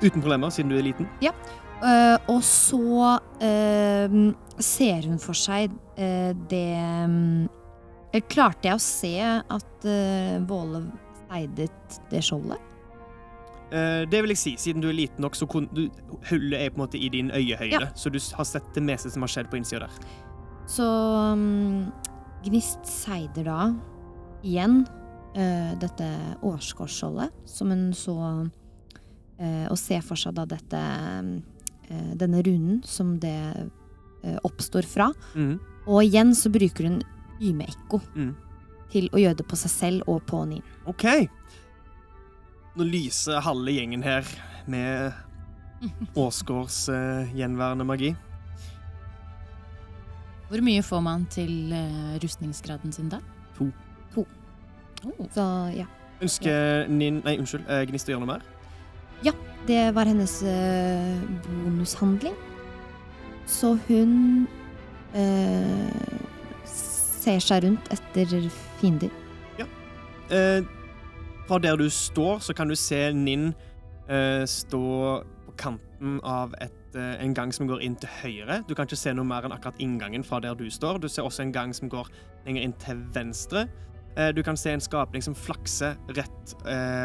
[0.00, 1.08] Uten problemer, siden du er liten.
[1.20, 1.34] Eh,
[1.80, 4.16] og så eh,
[4.60, 9.86] ser hun for seg eh, det eh, Klarte jeg å se at
[10.50, 10.82] Våle
[11.30, 12.70] seidet det skjoldet?
[13.70, 14.52] Eh, det vil jeg si.
[14.58, 15.86] Siden du er liten nok, så kun, du,
[16.30, 17.84] hullet er på en måte i din øyehøyde.
[17.86, 17.90] Ja.
[17.94, 20.08] Så du har sett det meste som har skjedd på innsida der.
[20.70, 21.90] Så um,
[22.44, 23.60] Gnist seider da
[24.46, 24.82] igjen
[25.36, 26.08] uh, dette
[26.46, 31.30] årskårsskjoldet, som hun så uh, Og ser for seg da dette eh,
[32.16, 33.34] denne runen som det
[34.22, 35.10] eh, oppstår fra.
[35.34, 35.58] Mm.
[35.86, 37.00] Og igjen så bruker hun
[37.40, 38.34] ymeekko Mm.
[38.92, 40.62] til å gjøre det på seg selv og på Nin.
[40.86, 41.04] OK.
[42.76, 44.26] Nå lyser halve gjengen her
[44.70, 45.12] med
[46.20, 48.12] Åsgårds eh, gjenværende magi.
[50.50, 53.20] Hvor mye får man til eh, rustningsgraden sin da?
[53.58, 53.68] To.
[54.14, 54.24] To.
[55.06, 55.26] Oh.
[55.34, 55.44] Så
[55.78, 55.86] ja.
[56.20, 57.64] Ønsker Nin Nei, unnskyld.
[57.70, 58.42] eh, Gnist å gjøre noe mer?
[59.70, 62.34] Det var hennes eh, bonushandling.
[63.46, 64.46] Så hun
[65.14, 65.90] eh,
[66.66, 68.48] ser seg rundt etter
[68.80, 69.12] fiender.
[70.30, 70.62] Eh,
[71.46, 73.52] fra der du står, så kan du se Ninn
[74.08, 74.80] eh, stå
[75.46, 78.62] på kanten av et, eh, en gang som går inn til høyre.
[78.66, 80.98] Du kan ikke se noe mer enn akkurat inngangen fra der du står.
[81.02, 82.10] Du ser også en gang som går
[82.46, 83.68] lenger inn til venstre.
[84.16, 86.56] Eh, du kan se en skapning som flakser rett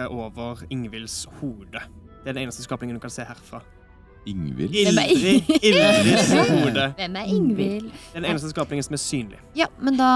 [0.09, 1.83] over Ingvilds hode.
[2.25, 3.59] Det er den eneste skapningen du kan se herfra.
[4.25, 4.73] Ingvild?
[4.73, 6.85] Ildrid Ildrids hode.
[6.97, 7.91] Hvem er Ingvild?
[8.15, 9.41] Den eneste skapningen som er synlig.
[9.53, 10.07] Ja, men da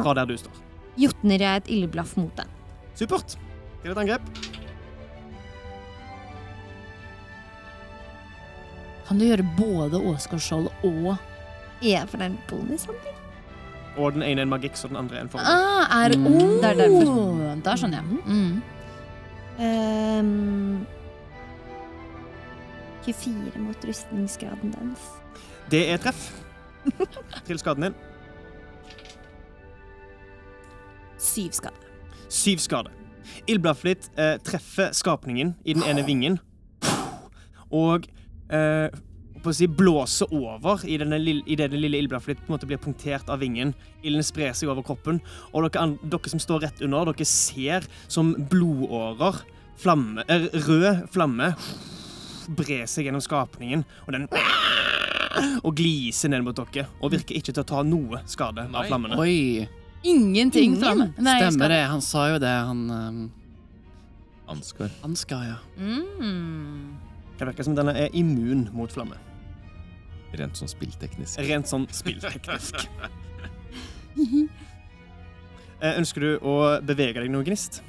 [0.00, 0.62] Fra der du står.
[0.96, 2.48] Jotner jeg et ildblaff mot den.
[2.96, 3.36] Supert.
[3.82, 4.30] Til et angrep.
[9.08, 11.16] Kan du gjøre både Åsgardskjold og
[11.82, 13.20] Er for den bonushandling?
[14.00, 15.52] Og den ene er en magikk, så den andre er en formel.
[15.52, 17.60] Ah, er, oh, det er derfor.
[17.60, 18.06] Da skjønner jeg.
[18.24, 18.62] Mm.
[19.60, 21.01] Um,
[23.04, 25.10] 24 mot rustningsgraden dens.
[25.70, 26.30] Det er treff.
[27.46, 28.00] Til skaden din.
[31.22, 31.78] Syv skade.
[32.28, 32.90] Syv skade.
[33.46, 36.38] Ildblaffet ditt eh, treffer skapningen i den ene vingen.
[37.70, 38.08] Og
[38.52, 38.88] eh,
[39.42, 42.68] på å si, blåser over i, lille, i det lille ildblaffet ditt på en måte
[42.70, 43.74] blir punktert av vingen.
[44.02, 45.20] Ilden sprer seg over kroppen,
[45.52, 49.42] og dere, dere som står rett under, dere ser som blodårer,
[49.82, 51.52] flamme, eh, rød flamme,
[52.48, 54.26] brer seg gjennom skapningen, og den
[55.66, 58.82] og gliser ned mot dere, og virker ikke til å ta noe skade Nei.
[58.82, 59.18] av flammene.
[59.20, 59.68] Oi,
[60.02, 60.80] Ingenting Ingen?
[60.82, 61.06] flamme.
[61.22, 61.82] Nei, stemmer det.
[61.92, 63.20] Han sa jo det, han um,
[64.50, 64.90] Ansgar.
[65.06, 65.58] Ansgar, ja.
[65.78, 66.96] Mm.
[67.38, 69.16] Det virker som denne er immun mot flamme.
[70.36, 71.38] Rent sånn spillteknisk.
[71.48, 72.86] Rent sånn spillteknisk.
[75.82, 76.52] Eh, Ønsker du å
[76.86, 77.80] bevege deg noe, Gnist?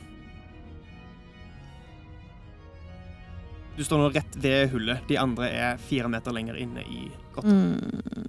[3.78, 5.02] Du står nå rett ved hullet.
[5.10, 7.50] De andre er fire meter lenger inne i grotta.
[7.50, 8.28] Mm.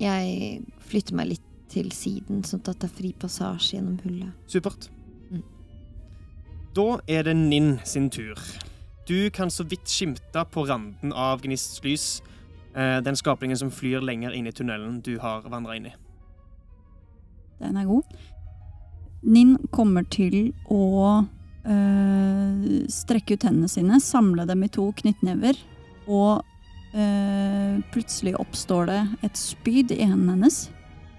[0.00, 4.32] Jeg flytter meg litt til siden, sånn at det er fri passasje gjennom hullet.
[4.48, 4.88] Supert.
[5.28, 5.42] Mm.
[6.76, 8.40] Da er det Ninn sin tur.
[9.06, 12.06] Du kan så vidt skimte på randen av Gnists lys
[12.74, 15.94] eh, den skapningen som flyr lenger inn i tunnelen du har vandra inn i.
[17.60, 18.16] Den er god.
[19.26, 21.24] Ninn kommer til å
[21.66, 25.58] øh, strekke ut hendene sine, samle dem i to knyttnever,
[26.06, 26.44] og
[26.94, 30.66] øh, plutselig oppstår det et spyd i hendene hennes.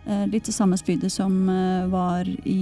[0.08, 2.62] Eh, litt det samme spydet som øh, var i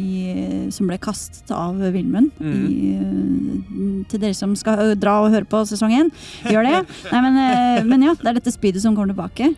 [0.74, 2.32] Som ble kastet av Vilmund.
[2.42, 6.10] i, øh, til dere som skal dra og høre på sesong én,
[6.50, 6.80] gjør det.
[7.14, 7.40] Nei, men,
[7.86, 9.54] men ja, det er dette spydet som kommer tilbake.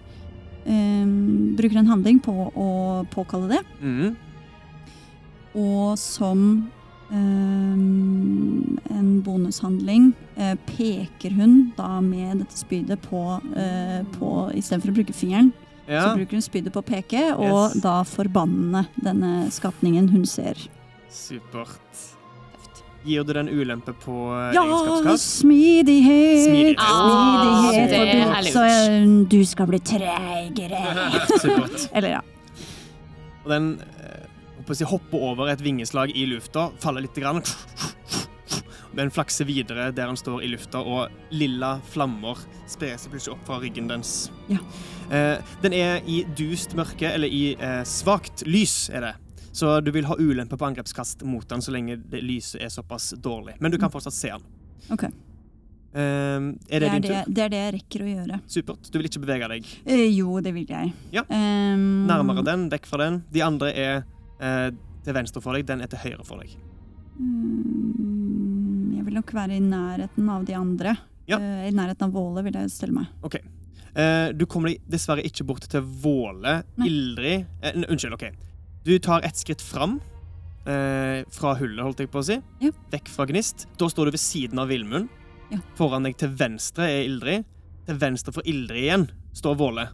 [0.67, 2.69] Um, bruker en handling på å
[3.13, 3.61] påkalle det.
[3.80, 4.17] Mm.
[5.55, 6.76] Og som eh,
[8.89, 15.14] en bonushandling eh, peker hun da med dette spydet på, uh, på Istedenfor å bruke
[15.16, 15.51] fingeren,
[15.88, 16.01] Ja.
[16.03, 17.82] så bruker hun spydet på å peke, og Yes.
[17.82, 20.55] da forbanne denne skapningen hun ser.
[21.10, 21.80] Supert.
[23.08, 25.39] Gir du den ulempe på eh, Ja, egenskapskast?
[25.39, 26.43] smidighet!
[26.43, 26.76] Smidighet.
[26.78, 30.82] Ah, Smidighet, for du, så eh, du skal bli treigere.
[31.39, 31.89] Supert.
[31.95, 32.22] Eller ja.
[33.45, 33.97] Og den eh,
[34.68, 37.18] på å si, hopper over et vingeslag i lufta, faller litt.
[37.18, 37.41] Grann.
[38.97, 42.39] Den flakser videre der han står i lufta, og lilla flammer
[42.70, 44.32] sprer seg plutselig opp fra ryggen dens.
[44.49, 44.57] Ja.
[45.13, 49.13] Eh, den er i dust mørke, eller i eh, svakt lys, er det.
[49.57, 53.11] Så du vil ha ulempe på angrepskast mot den så lenge det lyset er såpass
[53.22, 53.55] dårlig.
[53.61, 54.45] Men du kan fortsatt se den.
[54.93, 55.07] Ok.
[55.97, 57.32] Eh, er det, Det er din tur?
[57.34, 58.41] det er det jeg rekker å gjøre.
[58.49, 58.91] Supert.
[58.91, 60.93] Du vil ikke bevege deg Eh, jo, det vil jeg.
[61.13, 61.26] Ja.
[61.30, 62.05] Um...
[62.09, 63.24] nærmere den, vekk fra den.
[63.34, 64.05] De andre er
[64.39, 64.69] eh,
[65.05, 66.55] til venstre for deg, den er til høyre for deg.
[67.17, 70.95] Mm, Jeg vil nok være i nærheten av de andre.
[71.27, 71.39] Ja.
[71.39, 73.07] Eh, I nærheten av Våle vil jeg stelle meg.
[73.25, 73.38] OK.
[73.97, 76.59] Eh, du kommer deg dessverre ikke bort til Våle.
[76.85, 78.27] Ildrid eh, Unnskyld, OK.
[78.88, 79.97] Du tar ett skritt fram
[80.67, 82.38] eh, fra hullet, holdt jeg på å si.
[82.63, 82.71] Ja.
[82.93, 83.67] Vekk fra Gnist.
[83.79, 85.09] Da står du ved siden av Villmund.
[85.51, 85.61] Ja.
[85.79, 87.47] Foran deg til venstre er Ildrid.
[87.88, 89.07] Til venstre for Ildrid igjen
[89.38, 89.88] står Våle.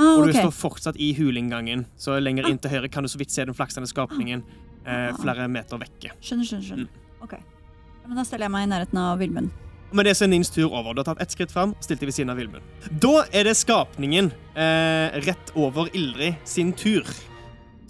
[0.00, 0.40] Ah, Og du okay.
[0.46, 3.54] står fortsatt i huleinngangen, så lenger inn til høyre kan du så vidt se den
[3.58, 4.42] flaksende skapningen
[4.86, 5.16] eh, Ah.
[5.20, 6.14] flere meter vekke.
[6.24, 6.64] Skjønner, skjønner.
[6.64, 6.86] skjønner.
[6.88, 7.24] Mm.
[7.26, 7.34] Ok.
[8.08, 9.50] Men da steller jeg meg i nærheten av Vilmund.
[9.90, 10.94] Men Med det så er Nins tur over.
[10.94, 12.62] Du har tatt ett skritt fram og stilt deg ved siden av Vilmund.
[13.02, 17.04] Da er det skapningen eh, rett over Ildrid sin tur.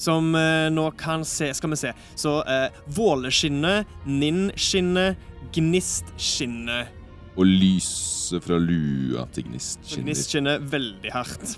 [0.01, 1.93] Som eh, nå kan se Skal vi se.
[2.17, 5.17] Så eh, Våleskinnet, Ninn-skinnet,
[5.53, 6.89] Gnist-skinnet.
[7.37, 10.05] Og lyset fra lua til Gnist skinner.
[10.09, 11.55] Gnist skinner veldig hardt.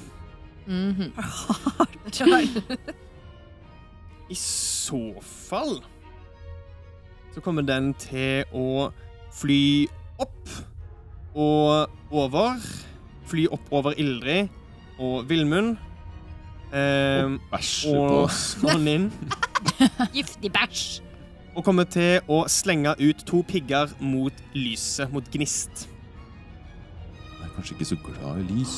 [0.66, 1.12] Mhm.
[2.26, 2.48] I
[4.30, 5.82] I så fall
[7.34, 8.90] så kommer den til å
[9.32, 9.86] fly
[10.20, 10.48] opp
[11.34, 12.60] og over.
[13.26, 14.48] Fly opp over Ildrid
[14.98, 15.76] og Villmund.
[16.72, 18.58] Eh, Bæsje på oss.
[18.68, 19.10] og Ninn.
[20.12, 21.00] Giftig bæsj.
[21.56, 25.86] Og kommer til å slenge ut to pigger mot lyset, mot gnist.
[27.40, 28.76] Jeg er kanskje ikke så glad i lys.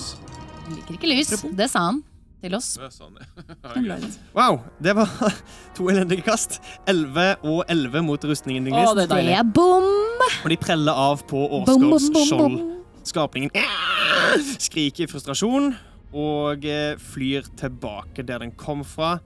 [0.72, 1.32] Liker ikke lys.
[1.56, 2.02] Det sa han
[2.44, 2.74] til oss.
[4.36, 5.08] Wow, det var
[5.76, 6.60] to elendige kast.
[6.90, 9.86] 11 og 11 mot rustningen din, Å, det er Det er bom!
[10.44, 12.58] Og de preller av på Åsgårds skjold.
[13.04, 13.52] Skapningen
[14.56, 15.74] skriker i frustrasjon
[16.14, 19.16] og eh, flyr tilbake der den kom fra,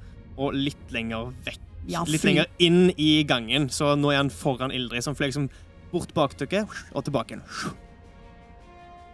[0.40, 1.60] og litt lenger vekk.
[1.88, 5.46] Ja, litt lenger inn i gangen, så nå er han foran Ildrid, som fløy liksom
[5.92, 7.44] bort bak dere og tilbake igjen.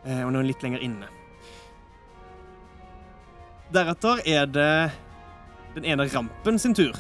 [0.05, 1.11] Eh, Og nå er han litt lenger inne.
[3.75, 4.71] Deretter er det
[5.75, 6.95] den ene rampen sin tur.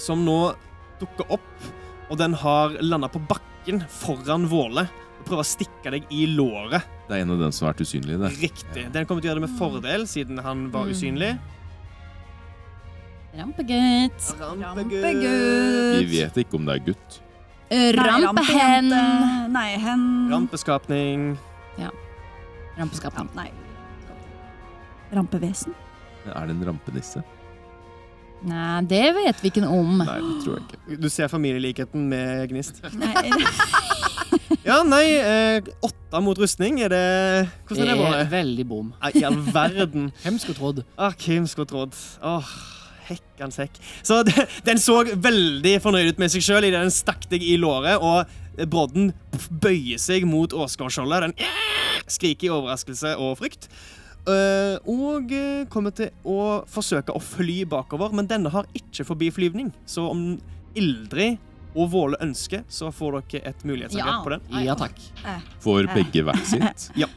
[0.00, 0.54] Som nå
[0.98, 1.66] dukker opp,
[2.10, 4.88] og den har landa på bakken foran Våle.
[5.20, 6.82] Og prøver å stikke deg i låret.
[7.06, 8.18] Det er en av dem som har vært usynlig.
[8.20, 8.30] Det.
[8.42, 8.86] Riktig.
[8.92, 11.32] Den kommer til å gjøre det med fordel, siden han var usynlig.
[13.38, 14.34] Rampegutt.
[14.42, 15.24] Rampegutt.
[16.02, 17.20] Vi vet ikke om det er gutt.
[17.70, 18.90] Nei, Rampehen.
[19.54, 20.08] Nei, hen.
[20.30, 21.34] Rampeskapning.
[22.74, 23.30] Rampeskapning.
[23.38, 23.63] Nei.
[25.12, 25.74] Rampevesen.
[26.24, 27.20] Er det en rampenisse?
[28.44, 29.98] Nei, det vet vi ikke noe om.
[30.02, 30.96] Nei, det tror jeg ikke.
[31.00, 32.82] Du ser familielikheten med Gnist.
[32.98, 33.30] Nei.
[34.64, 37.00] Ja, nei, eh, åtte mot rustning, er det
[37.68, 38.86] Hvordan er det Det er veldig bom.
[39.14, 40.06] I all verden.
[40.24, 40.80] Hvem skulle trodd?
[40.96, 41.92] Ah, Hvem skulle trodd?
[42.24, 42.48] Åh,
[43.10, 43.76] hekkans hekk.
[44.02, 47.58] Så det- den så veldig fornøyd ut med seg sjøl idet den stakk deg i
[47.60, 48.24] låret, og
[48.72, 49.12] brodden
[49.50, 51.28] bøyer seg mot Åsgårdskjoldet.
[51.28, 51.36] Den
[52.08, 53.68] skriker i overraskelse og frykt.
[54.24, 59.72] Eh, og eh, kommer til å forsøke å fly bakover, men denne har ikke forbiflyvning.
[59.84, 60.22] Så om
[60.74, 61.36] Ildrid
[61.74, 64.22] og Våle ønsker, så får dere et mulighetsangrep Ja.
[64.24, 64.64] på den.
[64.64, 64.96] Ja takk.
[65.64, 66.88] Får begge hvert sitt?
[67.04, 67.10] Ja.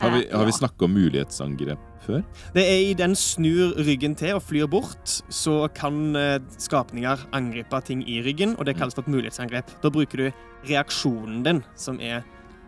[0.00, 2.24] Har vi, har vi snakka om mulighetsangrep før?
[2.52, 7.78] Det er i den snur ryggen til og flyr bort, så kan eh, skapninger angripe
[7.86, 9.70] ting i ryggen, og det kalles for et mulighetsangrep.
[9.84, 12.24] Da bruker du reaksjonen din, som er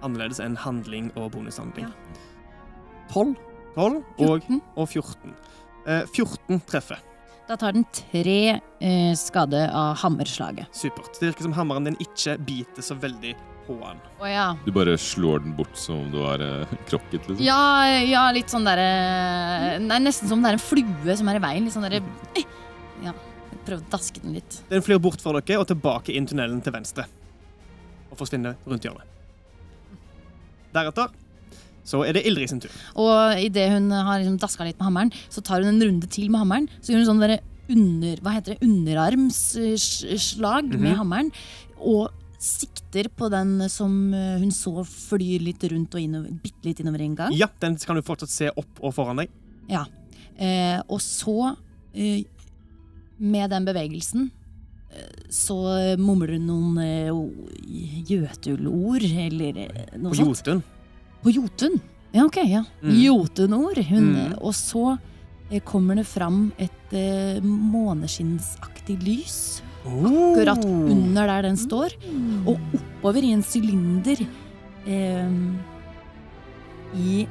[0.06, 1.90] annerledes enn handling og bonushandling.
[3.10, 3.34] 12.
[3.76, 4.62] 12 og, 14.
[4.76, 5.34] og 14.
[5.86, 7.02] Eh, 14 treffer.
[7.46, 10.72] Da tar den tre eh, skade av hammerslaget.
[10.74, 11.12] Supert.
[11.20, 13.36] Det virker som hammeren din ikke biter så veldig
[13.68, 14.00] på den.
[14.22, 14.46] Å ja.
[14.64, 17.44] Du bare slår den bort som om du var eh, krokket, liksom?
[17.46, 21.44] Ja, ja, litt sånn derre Nei, nesten som det er en flue som er i
[21.44, 21.68] veien.
[21.68, 22.02] Litt sånn derre
[23.04, 23.14] Ja.
[23.66, 24.60] Prøv å daske den litt.
[24.70, 27.06] Den flyr bort fra dere og tilbake inn tunnelen til venstre.
[28.10, 29.06] Og forsvinner rundt hjørnet.
[30.74, 31.14] Deretter
[31.86, 32.70] så er det Ildrid sin tur.
[32.98, 36.26] Og idet hun har liksom daska litt med hammeren, så tar hun en runde til
[36.32, 36.66] med hammeren.
[36.82, 37.38] Så gjør hun sånn derre
[37.70, 40.96] under, hva heter det, underarmsslag med Mhm.
[41.00, 41.30] hammeren.
[41.80, 46.80] Og sikter på den som eh, hun så flyr litt rundt og innover, bitte litt
[46.80, 47.32] innover en gang.
[47.32, 49.28] Ja, den kan du fortsatt se opp og foran deg.
[49.68, 49.84] Ja.
[50.38, 51.56] Eh, og så,
[51.94, 52.22] eh,
[53.18, 54.30] med den bevegelsen,
[54.92, 57.10] eh, så mumler hun noen eh,
[58.06, 59.52] jøtulord, eller
[59.98, 60.44] noe sånt.
[60.44, 60.50] På.
[60.52, 60.62] Jotun.
[61.26, 61.80] På Jotun?
[62.14, 62.36] Ja, ok.
[62.46, 62.64] ja.
[62.82, 62.96] Mm.
[63.02, 63.78] Jotunord.
[63.88, 64.34] Hun, Mm.
[64.38, 64.98] Og så
[65.50, 71.94] eh, kommer det fram et eh, måneskinnsaktig lys akkurat under der den står,
[72.46, 74.22] og oppover i en sylinder
[74.86, 75.28] eh,
[76.94, 77.26] i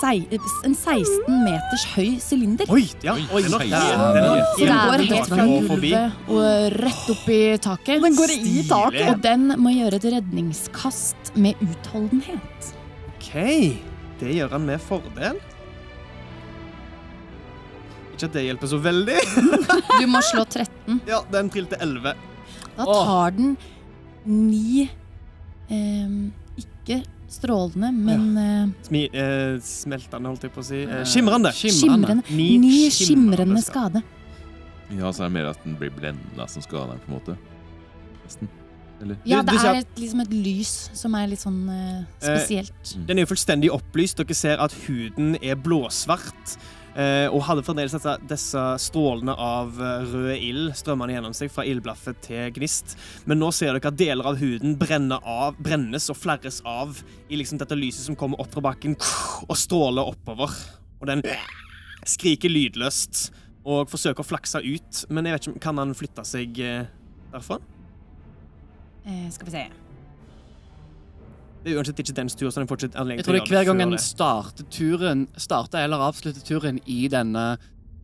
[0.00, 0.24] sei,
[0.66, 2.70] en 16 meters høy sylinder.
[2.70, 3.14] Oi, ja.
[3.34, 8.02] Oi, Den er Så den går helt fra gulvet og rett opp i taket.
[8.02, 9.06] Den går i taket.
[9.10, 12.74] Og den må gjøre et redningskast med utholdenhet.
[13.32, 15.38] Det gjør han med fordel.
[18.14, 19.18] Ikke at det hjelper så veldig.
[20.00, 21.00] Du må slå 13.
[21.08, 22.14] Ja, den trilte 11.
[22.76, 23.54] Da tar den
[24.24, 26.12] ni eh,
[26.60, 27.00] Ikke
[27.30, 28.68] strålende, men ja.
[28.86, 30.82] Smi, eh, smeltende, holdt jeg på å si.
[30.84, 31.52] Eh, skimrende.
[31.56, 32.24] skimrende.
[32.30, 34.02] Ni Ni skimrende skimrende skade.
[34.02, 34.98] skade.
[34.98, 37.36] Ja, så er det mer at den blir blenda som skader den, på en måte.
[38.24, 38.50] Nesten.
[39.00, 39.20] Eller?
[39.28, 42.92] Ja, det er et, liksom et lys som er litt sånn eh, spesielt.
[43.08, 44.20] Den er jo fullstendig opplyst.
[44.20, 46.58] Dere ser at huden er blåsvart.
[46.98, 51.62] Eh, og hadde fremdeles disse, disse strålene av eh, rød ild strømmende gjennom seg fra
[51.68, 52.96] ildblaffet til gnist.
[53.30, 54.74] Men nå ser dere at deler av huden
[55.20, 56.98] av, brennes og flerres av
[57.30, 58.98] i liksom dette lyset som kommer opp fra bakken
[59.46, 60.50] og stråler oppover.
[61.00, 61.22] Og den
[62.08, 63.30] skriker lydløst
[63.64, 65.04] og forsøker å flakse ut.
[65.12, 66.88] Men jeg vet ikke, kan han flytte seg eh,
[67.30, 67.60] derfra?
[69.06, 69.64] Eh, skal vi se.
[71.62, 73.40] Det er uansett ikke dens tur, så den får ikke anledning Jeg til tror å
[73.40, 74.00] det er gjøre hver gang før en det.
[74.00, 77.44] starter turen Starter eller avslutter turen i denne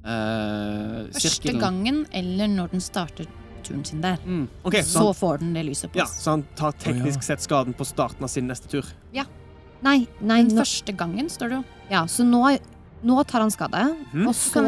[0.05, 1.61] eh, Første sirkelen.
[1.63, 3.27] gangen eller når den starter
[3.67, 4.19] turen sin der.
[4.27, 4.45] Mm.
[4.63, 6.21] Ok, så Så han, får den det lyset på ja, oss.
[6.23, 8.85] så han tar teknisk sett skaden på starten av sin neste tur.
[9.85, 11.65] Nei, nei Den nå, første gangen, står det jo.
[11.91, 12.59] ja, så nå,
[13.05, 13.83] nå tar han skade.
[14.13, 14.27] Mhm.
[14.27, 14.63] Og så,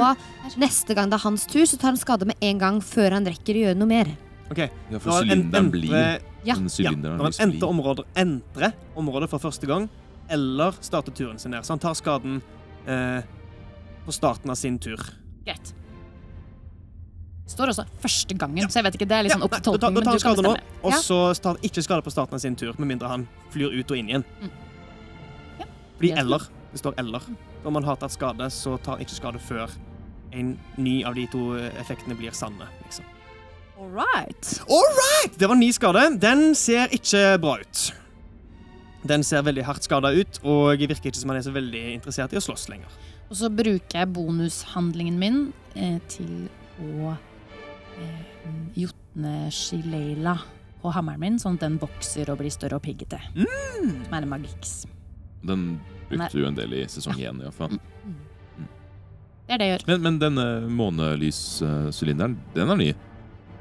[0.60, 3.24] neste gang det er hans tur, så tar han skade med en gang før han
[3.24, 4.10] rekker å gjøre noe mer.
[4.50, 4.58] Ok,
[4.90, 6.18] Ja, for sylinderen blir ja.
[6.44, 6.54] Ja.
[6.68, 7.10] sylinder.
[7.10, 9.88] ja, når han å entrer området, entrer området for første gang,
[10.30, 11.60] eller starter turen sin der.
[11.62, 12.40] Så han tar skaden
[12.86, 13.22] eh,
[14.06, 14.96] på starten av sin tur.
[15.44, 15.74] Greit.
[17.44, 19.72] Det står også første gangen, så jeg vet ikke, det er litt sånn opp til
[19.72, 19.94] Ja, da tar- tolkning.
[19.94, 20.98] da tar han skade nå, og Ja.
[21.00, 23.90] så tar han ikke skade på starten av sin tur, med mindre han flyr ut
[23.90, 24.24] og inn igjen.
[24.42, 24.50] Mm.
[25.60, 25.64] Ja.
[25.96, 26.38] Fordi eller.
[26.72, 27.22] Det står eller.
[27.64, 29.70] Om man har tatt skade, så tar han ikke skade før
[30.32, 32.68] en ny av de to effektene blir sanne.
[32.84, 33.04] liksom.
[33.78, 34.60] All right.
[34.68, 35.38] All right!
[35.38, 36.18] Det var ni skade.
[36.18, 37.82] Den ser ikke bra ut.
[39.06, 42.34] Den ser veldig hardt skada ut, og virker ikke som han er så veldig interessert
[42.34, 42.90] i å slåss lenger.
[43.30, 45.40] Og så bruker jeg bonushandlingen min
[45.78, 46.48] eh, til
[46.82, 48.50] å eh,
[48.82, 50.34] jotne Shileila
[50.82, 53.20] på hammeren min, sånn at den vokser og blir større og piggete.
[53.36, 54.80] Som er en magiks.
[55.46, 55.68] Den
[56.08, 57.78] brukte du en del i sesong én, iallfall.
[59.46, 59.90] Det er det jeg gjør.
[59.92, 62.96] Men, men denne månelyssylinderen, den er ny?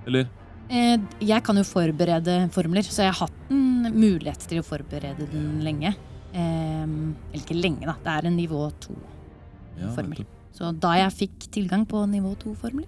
[0.07, 0.29] Eller?
[0.67, 5.27] Eh, jeg kan jo forberede formler, så jeg har hatt en mulighet til å forberede
[5.31, 5.93] den lenge.
[6.33, 7.95] Eh, eller ikke lenge, da.
[8.03, 10.23] Det er en nivå to-formel.
[10.23, 12.87] Ja, Så da jeg fikk tilgang på nivå to-formler,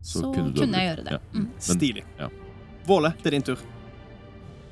[0.00, 1.18] så, kunne, kunne jeg gjøre det.
[1.18, 1.20] ja.
[1.34, 1.48] Mm.
[1.60, 2.04] Stilig.
[2.18, 2.30] ja.
[2.88, 3.60] Våle, det er din tur.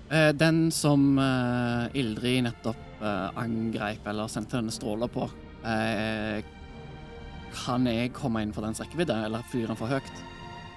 [0.09, 5.29] Eh, den som eh, Ildrid nettopp eh, angreip eller sendte denne stråla på,
[5.69, 6.41] eh,
[7.59, 10.09] kan jeg komme inn for dens rekkevidde, eller flyr den for høyt?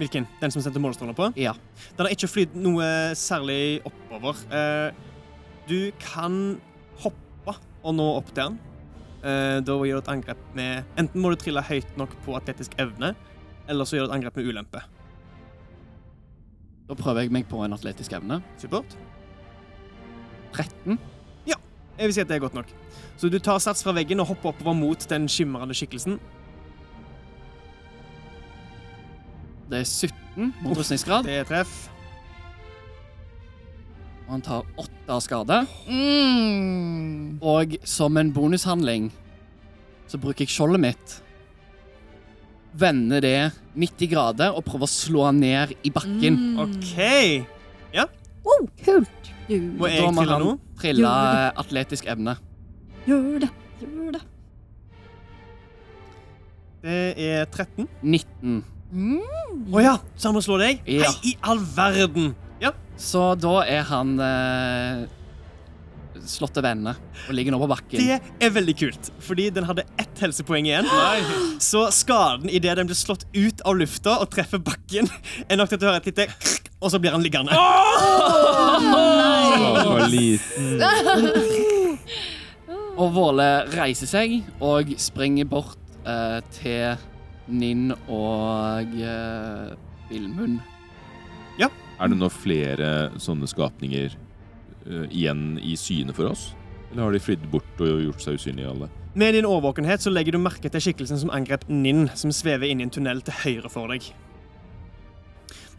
[0.02, 0.26] Hvilken?
[0.42, 1.28] Den som sendte målestråler på?
[1.38, 1.54] Ja.
[1.94, 2.86] Den har ikke flydd noe
[3.18, 4.40] særlig oppover.
[4.50, 4.90] Eh,
[5.70, 6.58] du kan
[7.04, 8.58] hoppe og nå opp til den.
[9.22, 12.74] Eh, da gjør du et angrep med Enten må du trille høyt nok på atletisk
[12.82, 13.14] evne,
[13.70, 14.82] eller så gjør du et angrep med ulempe.
[16.90, 18.42] Da prøver jeg meg på en atletisk evne.
[18.60, 18.98] Supert.
[20.52, 20.98] 13.
[22.02, 22.70] Jeg vil si at det er godt nok.
[23.18, 26.16] Så du tar sats fra veggen og hopper oppover mot den skimrende skikkelsen.
[29.72, 31.88] Det er 17 mot rustningsgrad, Det er treff.
[34.28, 35.58] og han tar åtte av skade.
[35.88, 37.40] Mm.
[37.44, 39.10] Og som en bonushandling
[40.12, 41.18] så bruker jeg skjoldet mitt.
[42.76, 46.38] Vender det 90 grader og prøver å slå han ned i bakken.
[46.60, 46.94] OK.
[48.82, 49.28] Kult!
[49.48, 50.52] Du, Må jeg Da må trille han nå?
[50.80, 51.10] trille
[51.62, 52.34] atletisk evne.
[53.06, 53.50] gjør det!
[53.82, 54.22] Gjør det!
[56.82, 57.88] Det er 13.
[58.02, 58.64] 19.
[58.92, 60.82] Å ja, så han må slå deg?
[60.90, 61.08] Ja.
[61.08, 62.34] Hei, i all verden!
[62.60, 62.74] Ja.
[63.00, 65.06] Så da er han eh,
[66.28, 68.02] slått til vende og ligger nå på bakken.
[68.04, 70.90] Det er veldig kult, fordi den hadde ett helsepoeng igjen.
[71.64, 75.08] Så skaden idet den blir slått ut av lufta og treffer bakken,
[75.48, 77.56] er nok til at du hører et lite krk, og så blir han liggende.
[77.56, 77.62] Oh!
[79.88, 80.44] Oh, nice.
[83.00, 87.00] Og Våle reiser seg og springer bort eh, til
[87.48, 89.74] Ninn og uh,
[90.12, 90.60] Vilmund.
[92.02, 94.16] Er det nå flere sånne skapninger
[94.88, 96.48] uh, igjen i syne for oss?
[96.90, 98.90] Eller har de flydd bort og gjort seg usynlige alle?
[99.14, 102.82] Med din årvåkenhet så legger du merke til skikkelsen som angrep Ninn, som svever inn
[102.82, 104.08] i en tunnel til høyre for deg.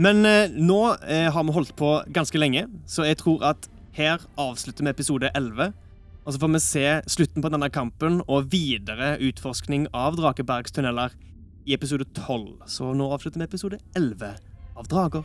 [0.03, 4.23] Men eh, nå eh, har vi holdt på ganske lenge, så jeg tror at her
[4.41, 5.75] avslutter vi episode 11.
[6.23, 6.87] Og så får vi se
[7.17, 11.17] slutten på denne kampen og videre utforskning av Drakebergs tunneler
[11.65, 14.35] i episode 12, så nå avslutter vi episode 11
[14.77, 15.25] av Drager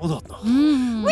[0.00, 0.38] og drottner.
[0.44, 1.04] Mm.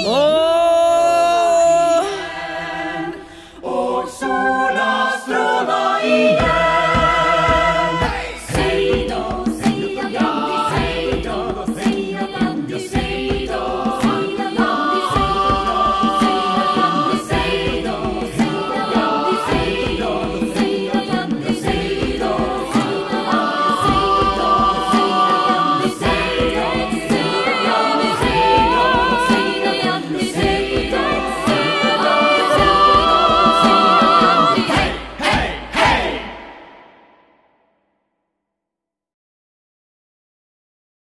[3.64, 4.94] Og sola
[5.24, 6.83] stråler igjen.